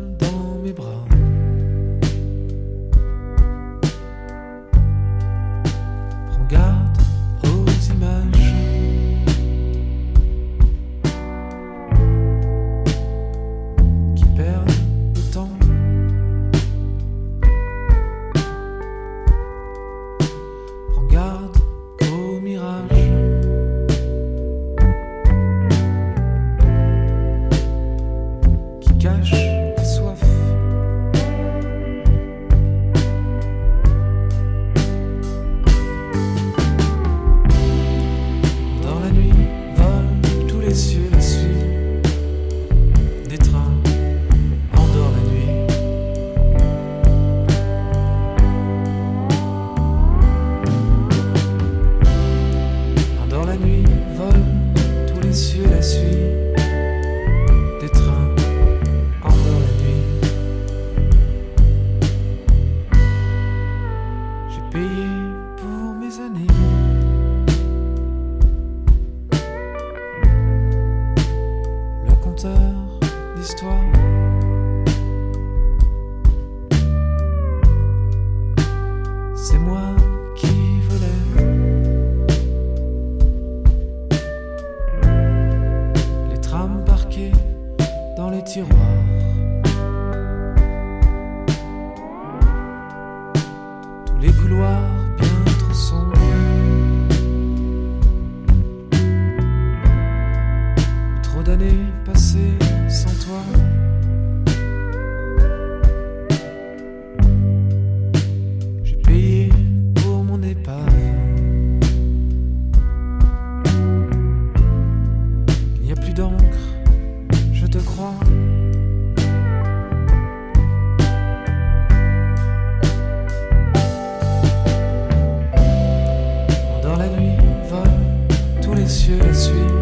[129.26, 129.75] poursuit.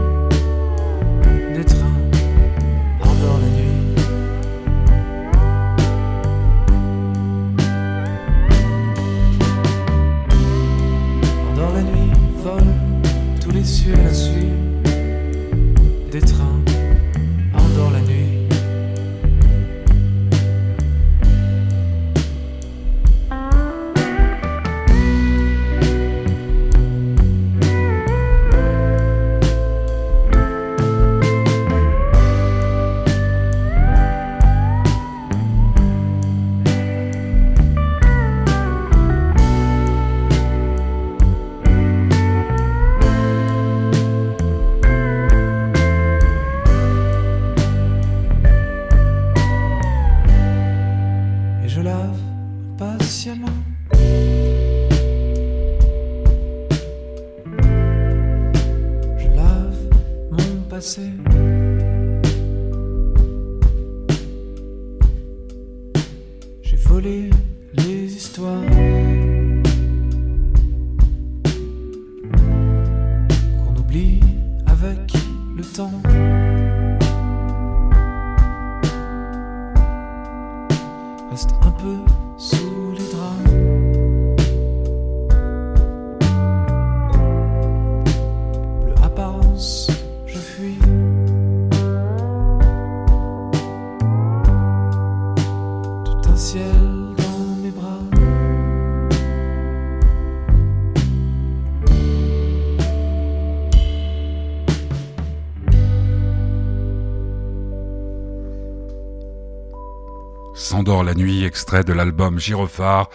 [110.65, 113.11] S'endort la nuit, extrait de l'album Gyrophare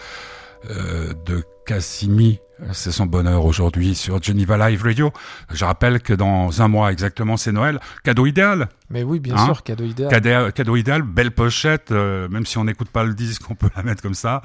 [0.70, 2.38] euh, de Cassimi.
[2.70, 5.10] C'est son bonheur aujourd'hui sur Geneva Live Radio.
[5.52, 7.80] Je rappelle que dans un mois exactement, c'est Noël.
[8.04, 8.68] Cadeau idéal.
[8.88, 10.52] Mais oui, bien hein sûr, cadeau idéal.
[10.52, 11.90] Cadeau, idéal, belle pochette.
[11.90, 14.42] Euh, même si on n'écoute pas le disque, on peut la mettre comme ça.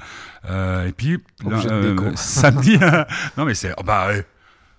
[0.50, 2.76] Euh, et puis, euh, samedi.
[3.38, 3.72] non, mais c'est.
[3.78, 4.08] Oh, bah,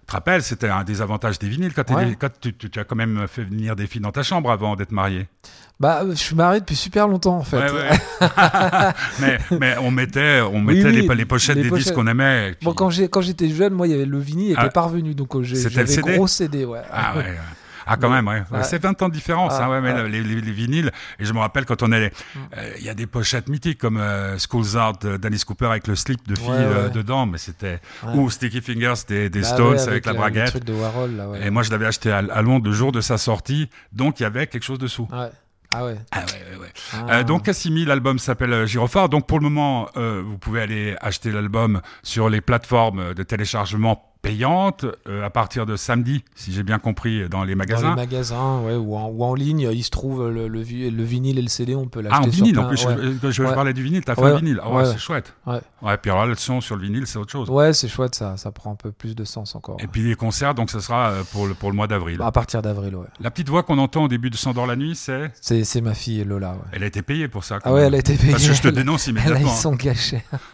[0.08, 2.16] te rappelles, c'était un des avantages des vinyles quand, t'es- Ouais.
[2.20, 4.76] quand tu, tu- tu as quand même fait venir des filles dans ta chambre avant
[4.76, 5.28] d'être marié.
[5.80, 7.58] Bah, euh, je suis marié depuis super longtemps en fait.
[7.58, 7.90] Ouais, ouais.
[9.20, 12.56] mais, mais on mettait, on mettait oui, les, les pochettes les des disques qu'on aimait.
[12.60, 14.70] puis- quand j'étais jeune, moi, il y avait le vinyle était Ah.
[14.70, 16.82] pas revenu, donc euh, j'avais gros CD, ouais.
[16.92, 17.38] Ah ouais.
[17.88, 18.44] Ah quand même, ouais.
[18.52, 18.64] Ouais.
[18.64, 20.92] C'est 20 ans de différence, Ah, hein, ouais, mais les, les- les vinyles.
[21.20, 22.40] Et je me rappelle quand on allait, Mm.
[22.58, 25.96] euh, il y a des pochettes mythiques comme euh, School's Out d'Alice Cooper avec le
[25.96, 27.80] slip de fille euh, dedans, mais c'était
[28.14, 30.46] ou Sticky Fingers des, des Bah Stones avec, la braguette.
[30.46, 31.46] Le truc de Warhol, là, ouais.
[31.48, 34.24] Et moi, je l'avais acheté à, à Londres le jour de sa sortie, donc il
[34.24, 35.08] y avait quelque chose dessous.
[35.12, 35.30] Ouais.
[35.74, 35.96] Ah ouais.
[36.12, 36.26] Ah ouais,
[36.56, 36.72] ouais, ouais.
[36.94, 37.18] Ah.
[37.18, 39.10] Euh, donc Cassimi, l'album s'appelle euh, Gyrophare.
[39.10, 44.02] Donc pour le moment, euh, vous pouvez aller acheter l'album sur les plateformes de téléchargement
[44.28, 47.90] payantes euh, à partir de samedi, si j'ai bien compris, dans les Dans magasins.
[47.92, 51.04] les magasins, ouais, ou en, ou en ligne, il se trouve le, le, vi- le
[51.04, 52.96] vinyle et le CD, on peut l'acheter Ah, en vinyle, plein- en plus, ouais.
[53.02, 53.54] je, je, je Ouais.
[53.54, 54.60] parlais du vinyle, t'as fait un vinyle.
[54.66, 54.86] Ouais, ouais.
[54.86, 55.34] c'est chouette.
[55.46, 55.60] Ouais.
[56.02, 57.50] Puis alors là, le son sur le vinyle, c'est autre chose.
[57.50, 59.78] Ouais, c'est chouette, ça, ça prend un peu plus de sens encore.
[59.80, 62.22] Et puis les concerts, donc ce sera euh, pour le, pour le mois d'avril.
[62.22, 63.08] À partir d'avril, ouais.
[63.20, 65.32] La petite voix qu'on entend au début de S'endort la nuit, c'est.
[65.42, 66.58] C'est ma fille Lola, ouais.
[66.74, 67.60] Elle a été payée pour ça.
[67.64, 67.88] Ah ouais, même.
[67.88, 68.32] elle a été payée.
[68.32, 69.54] Parce que je te dénonce Elle a immédiatement.
[69.54, 70.24] eu son cachet.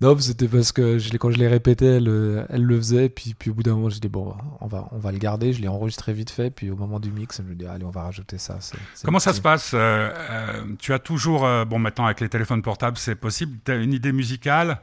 [0.00, 3.10] Non, c'était parce que je quand je l'ai répété, elle, euh, elle le faisait.
[3.10, 5.52] Puis, puis au bout d'un moment, j'ai dit, bon, on va, on va le garder.
[5.52, 6.50] Je l'ai enregistré vite fait.
[6.50, 8.58] Puis au moment du mix, je me dis, allez, on va rajouter ça.
[9.04, 12.62] Comment ça se passe euh, euh, Tu as toujours, euh, bon maintenant avec les téléphones
[12.62, 14.78] portables c'est possible, tu as une idée musicale?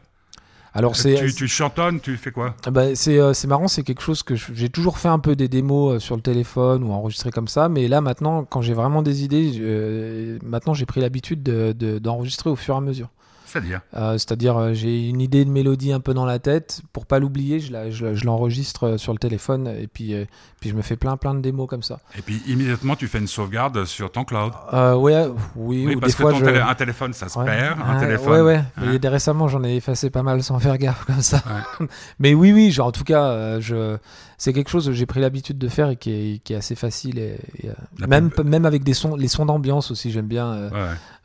[0.73, 1.15] Alors, c'est.
[1.15, 2.55] tu, tu chantonnes, tu fais quoi?
[2.67, 5.47] Ah bah, c'est c'est marrant, c'est quelque chose que j'ai toujours fait un peu des
[5.47, 9.23] démos sur le téléphone ou enregistré comme ça, mais là maintenant, quand j'ai vraiment des
[9.23, 13.09] idées, maintenant j'ai pris l'habitude de- de- d'enregistrer au fur et à mesure.
[13.47, 17.05] C'est-à-dire Euh, C'est-à-dire, euh, j'ai une idée de mélodie un peu dans la tête, pour
[17.05, 20.25] pas l'oublier, je la- je la- je l'enregistre euh, sur le téléphone et puis, euh,
[20.59, 21.99] puis je me fais plein plein de démos comme ça.
[22.17, 24.51] Et puis immédiatement tu fais une sauvegarde sur ton cloud.
[24.73, 26.45] Euh, ouais, oui, Oui, ou parce des que fois ton je...
[26.45, 27.45] télé- un téléphone ça se Ouais.
[27.45, 28.33] perd, un téléphone.
[28.33, 28.61] Ouais, ouais.
[28.77, 29.09] hein.
[29.09, 31.41] Récemment, j'en ai effacé pas mal sans faire gaffe comme ça.
[31.79, 31.87] Ouais.
[32.19, 33.97] Mais oui, oui, genre, en tout cas, je...
[34.37, 36.75] c'est quelque chose que j'ai pris l'habitude de faire et qui est, qui est assez
[36.75, 37.17] facile.
[37.17, 40.47] Et, et, euh, même, pub- même avec des sons, les sons d'ambiance aussi, j'aime bien
[40.53, 40.69] euh,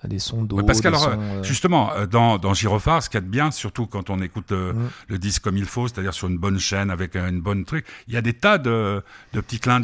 [0.03, 0.09] Ouais.
[0.09, 0.57] des sons d'eau.
[0.57, 3.27] Ouais, parce des qu'alors, sons, euh, euh, Justement, dans, dans Gyrophare, ce qu'il y a
[3.27, 4.89] de bien, surtout quand on écoute Mm.
[5.09, 8.15] le disque comme il faut, c'est-à-dire sur une bonne chaîne avec une bonne truc, il
[8.15, 9.03] y a des tas de,
[9.35, 9.83] de petits clins,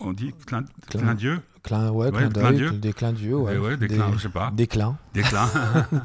[0.00, 3.36] on dit clins, Clin- clins d'yeux, clin, ouais, ouais, clin clin d'œil, des clins d'yeux,
[3.36, 3.52] ouais.
[3.56, 4.50] Ouais, ouais, des clins, je sais pas.
[4.52, 4.96] Des clins.
[5.14, 5.48] des clins.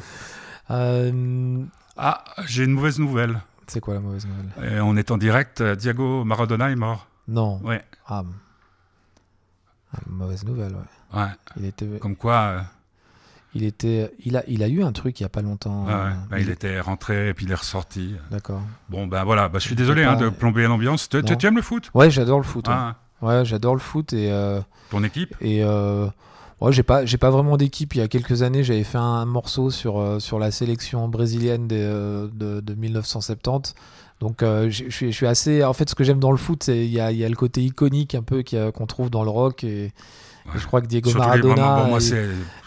[0.70, 1.64] Euh,
[1.98, 3.42] ah, j'ai une mauvaise nouvelle.
[3.72, 4.74] C'est quoi la mauvaise nouvelle?
[4.78, 7.08] Et on est en direct, euh, Diego Maradona est mort.
[7.28, 7.60] Non.
[7.64, 8.24] Ouais, Ah,
[9.94, 11.20] ah, mauvaise nouvelle, ouais.
[11.22, 11.28] ouais.
[11.58, 12.60] Il était, Comme quoi, euh,
[13.54, 15.86] il était, il a, il a eu un truc il y a pas longtemps.
[15.86, 16.16] ouais, euh, ouais.
[16.30, 18.16] Bah, il était rentré et puis il est ressorti.
[18.30, 18.62] D'accord.
[18.90, 21.10] Bon, ben voilà, bah, je suis désolé hein, de plomber l'ambiance.
[21.10, 21.92] Tu, aimes le foot?
[21.94, 22.68] Ouais, j'adore le foot.
[22.68, 22.74] ouais.
[22.76, 25.36] Ah, Ouais, j'adore le foot et euh, Ton équipe?
[25.42, 25.64] et
[26.62, 27.94] ouais, j'ai pas j'ai pas vraiment d'équipe.
[27.96, 31.68] Il y a quelques années, j'avais fait un morceau sur euh, sur la sélection brésilienne
[31.68, 33.76] des, euh, de, de 1970.
[34.20, 35.64] Donc euh, je je suis je suis assez.
[35.64, 37.36] En fait, ce que j'aime dans le foot, c'est il y a y a le
[37.36, 38.44] côté iconique un peu
[38.74, 39.92] qu'on trouve dans le rock et, et
[40.48, 40.54] Ouais.
[40.58, 42.00] je crois que Diego Surtout Maradona, moi,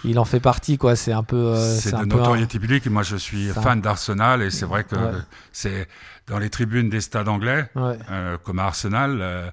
[0.05, 0.95] il, en fait partie quoi.
[0.95, 2.87] C'est un peu c'est de un- notoriété publique.
[2.87, 5.11] Moi, je suis un- fan d'Arsenal et c'est vrai que Ouais.
[5.51, 5.89] c'est
[6.29, 7.99] dans les tribunes des stades anglais, ouais.
[8.13, 9.51] euh, comme à Arsenal, euh,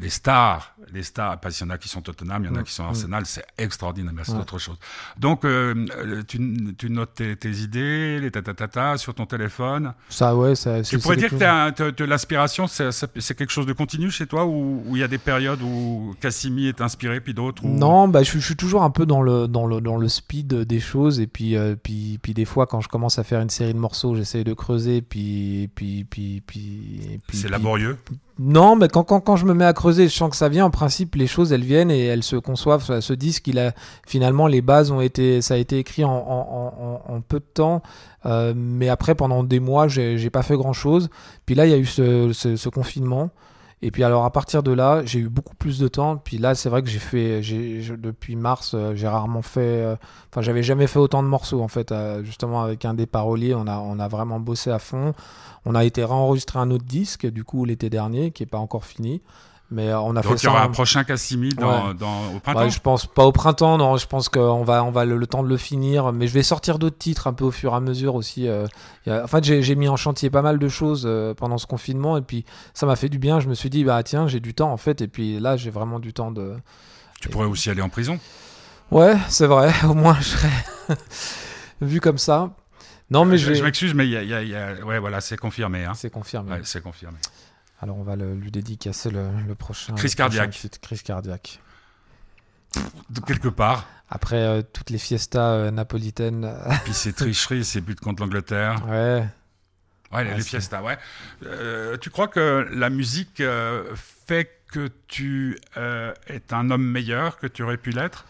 [0.00, 2.56] les stars, les stars, parce qu'il y en a qui sont Tottenham, il y en
[2.56, 2.84] a qui sont.
[2.84, 4.38] Arsenal, c'est extraordinaire, mais c'est Ouais.
[4.40, 4.76] autre chose.
[5.18, 9.92] Donc, euh, euh, tu, tu notes tes, tes idées, les tatatata sur ton téléphone.
[10.08, 10.82] Ça ouais, ça.
[10.82, 15.02] Tu pourrais dire que l'inspiration, c'est quelque chose de continu chez toi, ou il y
[15.02, 17.68] a des périodes où Cassimi est inspiré, puis d'autres où...
[17.68, 20.08] Non, bah, je, suis- je suis toujours un peu dans le, dans le, dans le
[20.08, 21.20] speed des choses.
[21.20, 23.78] Et puis, euh, puis, puis des fois, quand je commence à faire une série de
[23.78, 25.02] morceaux, j'essaye de creuser.
[25.02, 27.00] Puis, puis, puis, puis,
[27.32, 27.98] C'est puis- laborieux.
[28.42, 30.64] Non, mais quand, quand, quand je me mets à creuser, je sens que ça vient.
[30.64, 32.82] En principe, les choses, elles viennent et elles se conçoivent.
[32.82, 33.72] Ça se disent qu'il a
[34.06, 37.82] finalement les bases ont été, ça a été écrit en, peu de temps.
[38.24, 41.10] Euh, mais après, pendant des mois, j'ai pas fait grand chose.
[41.44, 43.28] Puis là, il y a eu ce confinement.
[43.82, 46.16] Et puis alors à partir de là, j'ai eu beaucoup plus de temps.
[46.18, 49.60] Puis là, c'est vrai que j'ai fait, j'ai je- depuis mars, euh, j'ai rarement fait.
[49.60, 49.96] euh,
[50.30, 51.90] Enfin, j'avais jamais fait autant de morceaux en fait.
[51.92, 55.14] euh, justement avec un des paroliers, on a, on a vraiment bossé à fond.
[55.64, 58.84] On a été réenregistré un autre disque du coup l'été dernier, qui est pas encore
[58.84, 59.22] fini.
[59.72, 61.94] Mais euh, on a Donc fait il y aura un prochain Cassimi dans, Ouais.
[61.94, 63.96] dans, au Ouais, printemps je pense pas au printemps, non.
[63.96, 66.12] Je pense qu'on va, on va le, le temps de le finir.
[66.12, 68.48] Mais je vais sortir d'autres titres un peu au fur et à mesure aussi.
[68.48, 68.66] euh.
[69.06, 71.66] Y a- en fait, j'ai mis en chantier pas mal de choses euh, pendant ce
[71.66, 72.44] confinement et puis
[72.74, 73.38] ça m'a fait du bien.
[73.38, 75.00] Je me suis dit, bah tiens, j'ai du temps en fait.
[75.02, 76.54] Et puis là, j'ai vraiment du temps de.
[77.20, 78.18] Tu pourrais aussi aller en prison.
[78.90, 79.72] Ouais, c'est vrai.
[79.84, 80.48] Au moins, je serais
[81.80, 82.50] vu comme ça.
[83.10, 84.98] Non, mais je, je, je m'excuse, mais il y a, y a- y a- ouais,
[84.98, 85.84] voilà, c'est confirmé.
[85.84, 85.92] Hein.
[85.94, 86.52] c'est confirmé.
[86.52, 87.18] Ouais, c'est confirmé.
[87.80, 89.94] Alors on va le- lui dédicacer le, le prochain.
[89.94, 90.80] Crise prochain cardiaque.
[90.82, 91.60] crise cardiaque.
[93.10, 93.86] De quelque part.
[94.08, 96.44] Après euh, toutes les fiestas euh, napolitaines.
[96.44, 98.84] euh, Puis ces tricheries, ces buts contre l'Angleterre.
[98.88, 99.26] ouais.
[100.12, 100.98] Ouais, les, Ouais, les c'est- fiestas, ouais.
[101.44, 103.42] Euh, tu crois que la musique
[104.26, 108.24] fait que tu es un homme meilleur que tu aurais pu l'être?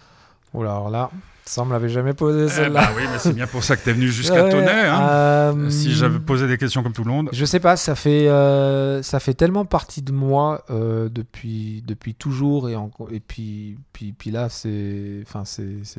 [0.52, 1.10] Oula, alors là,
[1.50, 2.80] ça on me l'avait jamais posé Eh celle-là.
[2.80, 4.70] bah oui, mais c'est bien pour ça que t'es venu jusqu'à Ouais, Tonnet.
[4.70, 5.08] Hein.
[5.10, 7.28] euh, Si j'avais posé des questions comme tout le monde.
[7.32, 12.14] Je sais pas, ça fait euh, ça fait tellement partie de moi euh, depuis depuis
[12.14, 15.42] toujours et en- et puis puis puis là c'est enfin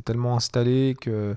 [0.05, 1.35] tellement installé que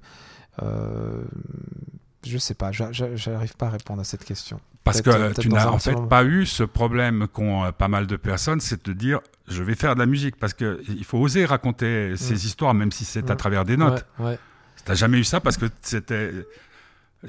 [2.26, 4.58] je sais pas, j'a- j'a- j'arrive pas à répondre à cette question.
[4.85, 8.07] Parce que euh, tu n'as en fait pas eu ce problème qu'ont euh, pas mal
[8.07, 10.37] de personnes, c'est de dire je vais faire de la musique.
[10.37, 13.37] Parce que il faut oser raconter ces histoires, même si c'est à Mm.
[13.39, 14.05] travers des notes.
[14.18, 14.39] Ouais, ouais.
[14.85, 16.30] T'as jamais eu ça parce que c'était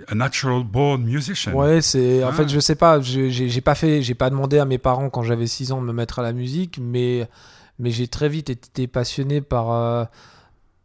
[0.09, 1.53] a natural born musician.
[1.53, 2.33] Ouais, c'est en Ah.
[2.33, 5.47] fait je sais pas, j'ai pas fait, j'ai pas demandé à mes parents quand j'avais
[5.47, 7.29] 6 ans de me mettre à la musique, mais
[7.79, 10.03] mais j'ai très vite été passionné par euh,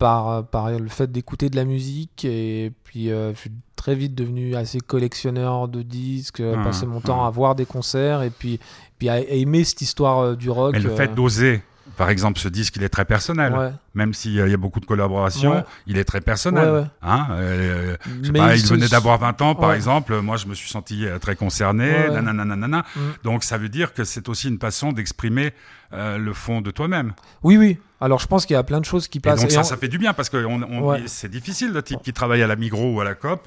[0.01, 4.15] par par le fait d'écouter de la musique et puis euh, je suis très vite
[4.15, 7.29] devenu assez collectionneur de disques, Ah, passer mon temps ah.
[7.29, 8.59] à voir des concerts et puis
[8.99, 10.73] puis à, aimer cette histoire euh, du rock.
[10.73, 11.63] Mais le euh, fait d'oser,
[11.97, 13.53] par exemple, ce disque, il est très personnel.
[13.55, 13.73] ouais.
[13.95, 15.65] Même s'il y a beaucoup de collaborations, Ouais.
[15.87, 16.71] il est très personnel.
[16.71, 16.85] Ouais.
[17.03, 20.21] Hein euh, je sais Mais pas, il venait d'avoir 20 ans, par exemple.
[20.21, 22.09] Moi, je me suis senti euh, très concerné.
[22.11, 22.85] Nanana, nanana.
[22.95, 23.01] Mm.
[23.25, 25.53] Donc, ça veut dire que c'est aussi une façon d'exprimer
[25.93, 27.13] euh, le fond de toi-même.
[27.43, 27.79] Oui oui.
[28.03, 29.41] Alors je pense qu'il y a plein de choses qui Et passent.
[29.41, 31.03] donc, Et ça, en- ça fait du bien parce que on, on- Ouais.
[31.07, 33.47] c'est difficile, le type qui travaille à la Migros ou à la COP.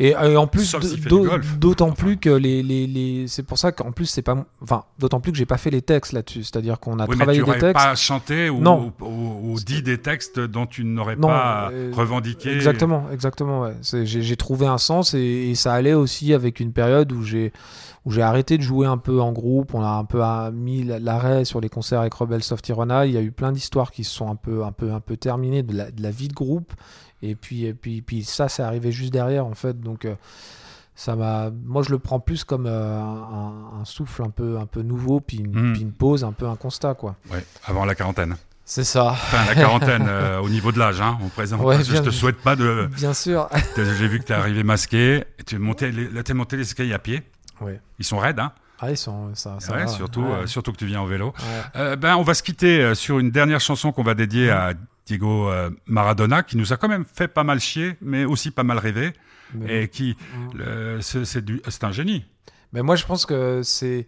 [0.00, 0.74] Et, euh, en plus,
[1.58, 3.26] d'autant plus que les, les, les...
[3.28, 5.82] c'est pour ça qu'en plus c'est pas, enfin, d'autant plus que j'ai pas fait les
[5.82, 6.44] textes là-dessus.
[6.44, 7.74] C'est-à-dire qu'on a oui, mais travaillé tu des n'aurais textes.
[7.84, 8.92] pas chanté ou, Non.
[9.00, 12.52] ou, ou- ou dit des textes dont tu n'aurais pas euh, revendiqué.
[12.54, 13.62] Exactement, exactement.
[13.62, 13.74] Ouais.
[14.04, 15.20] J'ai trouvé un sens et,
[15.50, 17.52] et ça allait aussi avec une période où j'ai
[18.04, 19.74] où j'ai arrêté de jouer un peu en groupe.
[19.74, 23.06] On a un peu ah, mis l'arrêt sur les concerts avec Rebel Soft Irona.
[23.06, 25.16] Il y a eu plein d'histoires qui se sont un peu un peu un peu
[25.16, 26.72] terminées de la, de la vie de groupe.
[27.22, 29.80] Et puis et puis puis ça, c'est arrivé juste derrière en fait.
[29.80, 30.14] Donc euh,
[30.94, 34.66] ça m'a, moi je le prends plus comme euh, un, un souffle un peu un
[34.66, 35.72] peu nouveau, puis une, Mm.
[35.72, 37.16] puis une pause, un peu un constat quoi.
[37.30, 38.36] Ouais, avant la quarantaine.
[38.64, 39.08] C'est ça.
[39.10, 41.60] Enfin, la quarantaine euh, au niveau de l'âge, hein, on présente.
[41.62, 42.88] Ouais, que je bien- te souhaite pas de.
[42.94, 43.48] Bien sûr.
[43.76, 45.24] J'ai vu que tu es arrivé masqué.
[45.46, 47.22] Tu es monté, les- là, t'es monté les escaliers à pied.
[47.60, 47.80] Ouais.
[47.98, 48.52] Ils sont raides, hein.
[48.80, 49.86] Ah, ils sont, ça, ça Ouais, va.
[49.88, 50.30] surtout, Ouais.
[50.42, 51.26] euh, surtout que tu viens en vélo.
[51.38, 51.62] Ouais.
[51.76, 54.72] Euh, ben, on va se quitter sur une dernière chanson qu'on va dédier à
[55.06, 58.62] Diego euh, Maradona, qui nous a quand même fait pas mal chier, mais aussi pas
[58.62, 59.12] mal rêver,
[59.54, 60.16] Mais- et qui,
[61.00, 62.24] c'est un génie.
[62.74, 64.06] Mais moi, je pense que c'est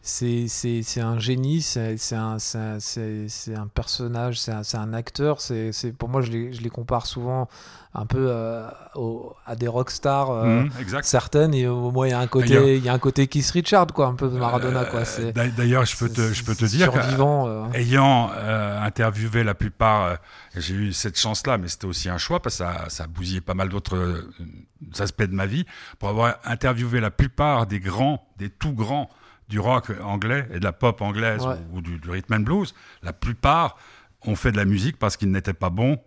[0.00, 2.78] c'est un génie, c'est c'est un c'est un-
[3.60, 5.42] un personnage, c'est un, c'est un acteur.
[5.42, 7.46] C'est c'est pour moi, je les je les compare souvent
[7.98, 10.30] un peu euh, au- à des rockstars.
[10.30, 10.70] euh, Mhm.
[11.02, 13.50] Certaines, et au moins il y a un côté, il y a un côté Keith
[13.50, 15.00] Richard, quoi, un peu de Maradona, quoi.
[15.00, 17.70] Euh, C'est d'a- D'ailleurs, je peux te, je peux te dire survivant.
[17.72, 20.18] ayant euh, interviewé la plupart,
[20.54, 23.40] j'ai eu cette chance-là, mais c'était aussi un choix parce que ça, ça a bousillé
[23.40, 24.28] pas mal d'autres
[24.98, 25.64] aspects de ma vie,
[25.98, 29.08] pour avoir interviewé la plupart des grands, des tout grands
[29.48, 31.54] du rock anglais et de la pop anglaise Ouais.
[31.72, 32.74] ou, ou du, du rhythm and blues.
[33.02, 33.76] La plupart
[34.26, 35.98] ont fait de la musique parce qu'ils n'étaient pas bons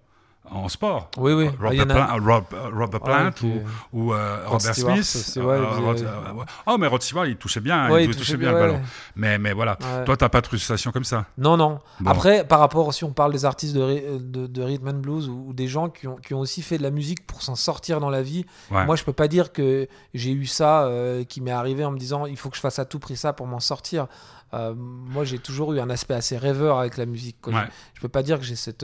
[0.52, 1.10] en sport.
[1.18, 1.50] Oui, oui.
[1.52, 3.48] Ah, Robert, en a- Plant, Rob- euh, Robert Ouais, Plant
[3.94, 5.38] ou, euh, Robert Stewart Smith.
[5.46, 6.46] ouais, Euh, Rod- euh, ouais.
[6.68, 8.72] Oh, mais Rod Stewart, il touchait bien, Ouais, il, il touchait touchait bien bien, le
[8.74, 8.82] ballon.
[9.16, 11.26] Mais, mais voilà, toi, t'as pas de frustration comme ça?
[11.38, 11.80] Non, non.
[12.00, 12.10] Bon.
[12.12, 15.46] Après, par rapport, si on parle des artistes de, de, de rhythm and blues ou,
[15.50, 18.00] ou des gens qui ont, qui ont aussi fait de la musique pour s'en sortir
[18.00, 21.52] dans la vie, moi je peux pas dire que j'ai eu ça euh, qui m'est
[21.52, 23.60] arrivé en me disant il faut que je fasse à tout prix ça pour m'en
[23.60, 24.08] sortir.
[24.56, 27.46] Euh, moi j'ai toujours eu un aspect assez rêveur avec la musique.
[27.46, 27.54] Ouais.
[27.54, 27.60] Je,
[27.96, 28.84] je peux pas dire que j'ai cette,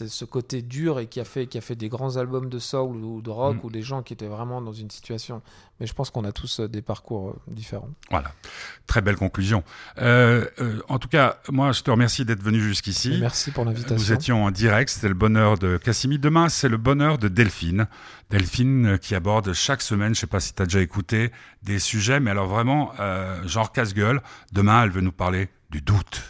[0.00, 2.58] euh, ce, côté dur et qui a fait, qui a fait des grands albums de
[2.58, 3.60] soul ou de rock Mm.
[3.66, 5.42] ou des gens qui étaient vraiment dans une situation.
[5.80, 7.90] Mais je pense qu'on a tous euh, des parcours euh, différents.
[8.10, 8.32] Voilà,
[8.86, 9.64] très belle conclusion.
[9.98, 13.18] Euh, euh, en tout cas, moi, je te remercie d'être venu jusqu'ici.
[13.20, 13.96] merci pour l'invitation.
[13.96, 16.18] Nous étions en direct, c'était le bonheur de Cassimi.
[16.18, 17.86] Demain, c'est le bonheur de Delphine.
[18.30, 21.32] Delphine qui aborde chaque semaine, je sais pas si tu as déjà écouté,
[21.62, 24.22] des sujets, mais alors vraiment, euh, genre casse-gueule.
[24.52, 26.22] Demain, elle veut nous parler du doute.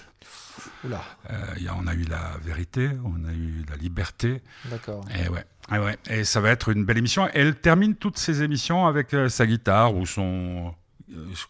[0.85, 5.05] Euh, il y a- on a eu la vérité, on a eu la liberté, d'accord.
[5.15, 5.45] et ouais.
[5.73, 5.97] Et, ouais.
[6.11, 7.29] et ça va être une belle émission.
[7.35, 10.75] Elle termine toutes ses émissions avec euh, sa guitare ou son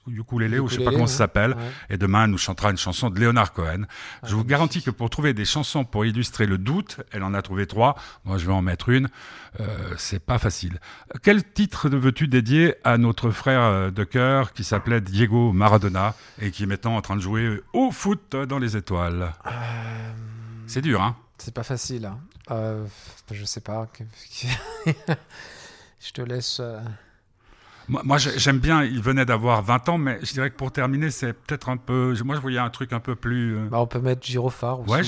[0.06, 1.08] ukulélé, ou je sais pas comment ouais.
[1.08, 1.52] ça s'appelle.
[1.52, 1.70] Ouais.
[1.90, 3.82] Et demain, elle nous chantera une chanson de Leonard Cohen.
[4.22, 7.34] Ah, je vous garantis que pour trouver des chansons pour illustrer le doute, elle en
[7.34, 7.96] a trouvé trois.
[8.24, 9.08] Moi, je vais en mettre une.
[9.60, 10.80] Euh, c'est pas facile.
[11.22, 16.50] Quel titre veux-tu dédier à notre frère euh, de cœur qui s'appelait Diego Maradona et
[16.50, 19.32] qui est maintenant en train de jouer au foot dans les étoiles?
[19.46, 19.50] Euh,
[20.66, 21.16] C'est dur, hein?
[21.38, 22.06] C'est pas facile.
[22.06, 22.18] Hein.
[22.50, 22.84] Euh,
[23.30, 23.88] je sais pas.
[26.00, 26.60] Je te laisse.
[27.88, 30.70] Moi, moi, j'ai- j'aime bien, il venait d'avoir 20 ans, mais je dirais que pour
[30.72, 32.14] terminer, c'est peut-être un peu.
[32.24, 33.56] Moi, je voyais un truc un peu plus.
[33.56, 34.80] euh, Bah, on peut mettre Gyrophare.
[34.80, 35.02] ou Ouais, eaux.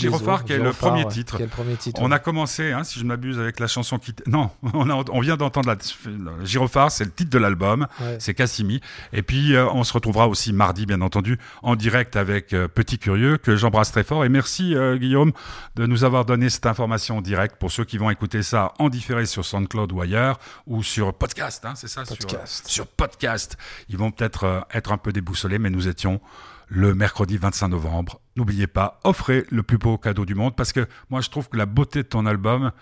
[0.44, 1.36] qui est le premier ouais, titre.
[1.36, 2.00] qui est le premier titre.
[2.02, 2.14] On ouais.
[2.14, 4.14] a commencé, hein, si je ne m'abuse, avec la chanson qui.
[4.26, 5.76] Non, on, a- on vient d'entendre la.
[6.10, 7.86] le Gyrophare, c'est le titre de l'album.
[8.00, 8.16] Ouais.
[8.18, 8.80] C'est Cassimi.
[9.12, 12.98] Et puis, euh, on se retrouvera aussi mardi, bien entendu, en direct avec euh, Petit
[12.98, 14.24] Curieux, que j'embrasse très fort.
[14.24, 15.32] Et merci, euh, Guillaume,
[15.76, 18.88] de nous avoir donné cette information en direct pour ceux qui vont écouter ça en
[18.88, 22.63] différé sur SoundCloud ou ailleurs, ou sur podcast, hein, c'est ça Podcast.
[22.63, 22.63] Sur,
[22.96, 23.56] podcast.
[23.88, 26.20] Ils vont peut-être euh, être un peu déboussolés, mais nous étions
[26.68, 28.20] le mercredi 25 novembre.
[28.36, 31.56] N'oubliez pas, offrez le plus beau cadeau du monde, parce que moi, je trouve que
[31.56, 32.72] la beauté de ton album,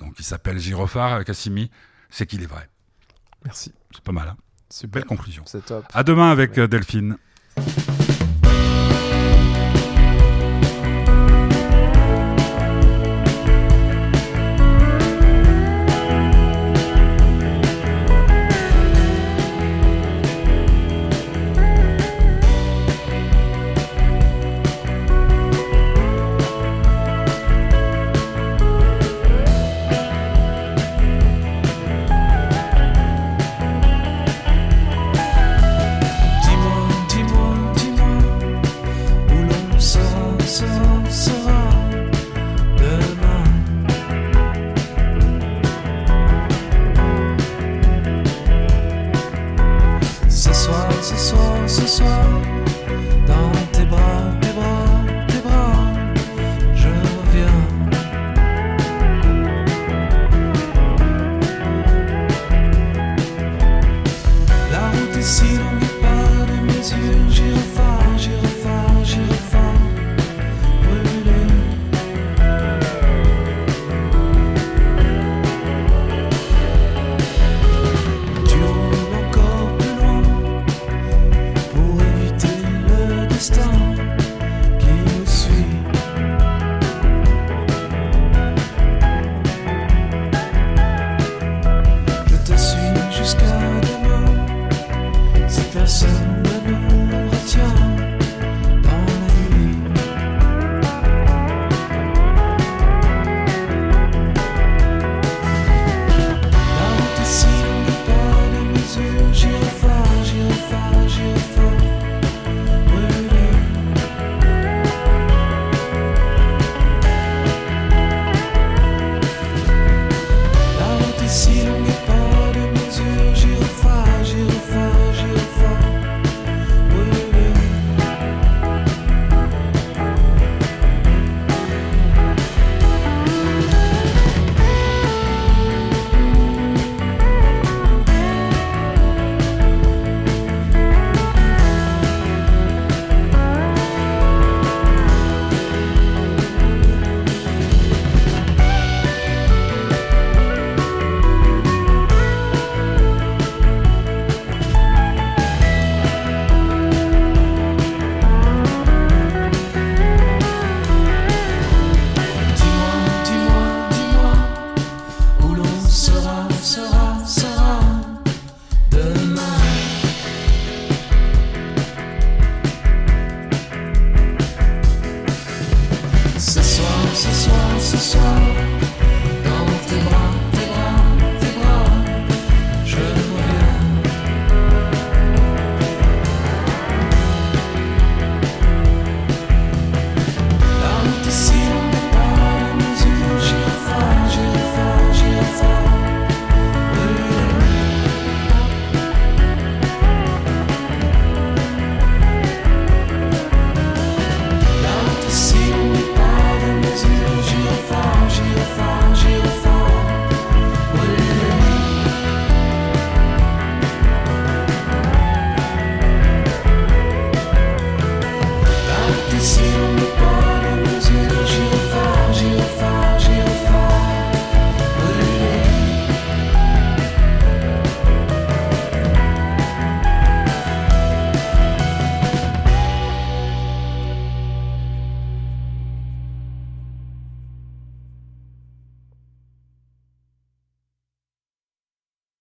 [0.00, 1.70] donc il s'appelle Gyrophare, Cassimi,
[2.10, 2.68] c'est qu'il est vrai.
[3.44, 3.72] Merci.
[3.92, 4.36] C'est pas mal, hein
[4.68, 5.00] Super.
[5.00, 5.44] Belle conclusion.
[5.46, 5.84] C'est top.
[5.94, 7.16] À demain avec euh, Delphine.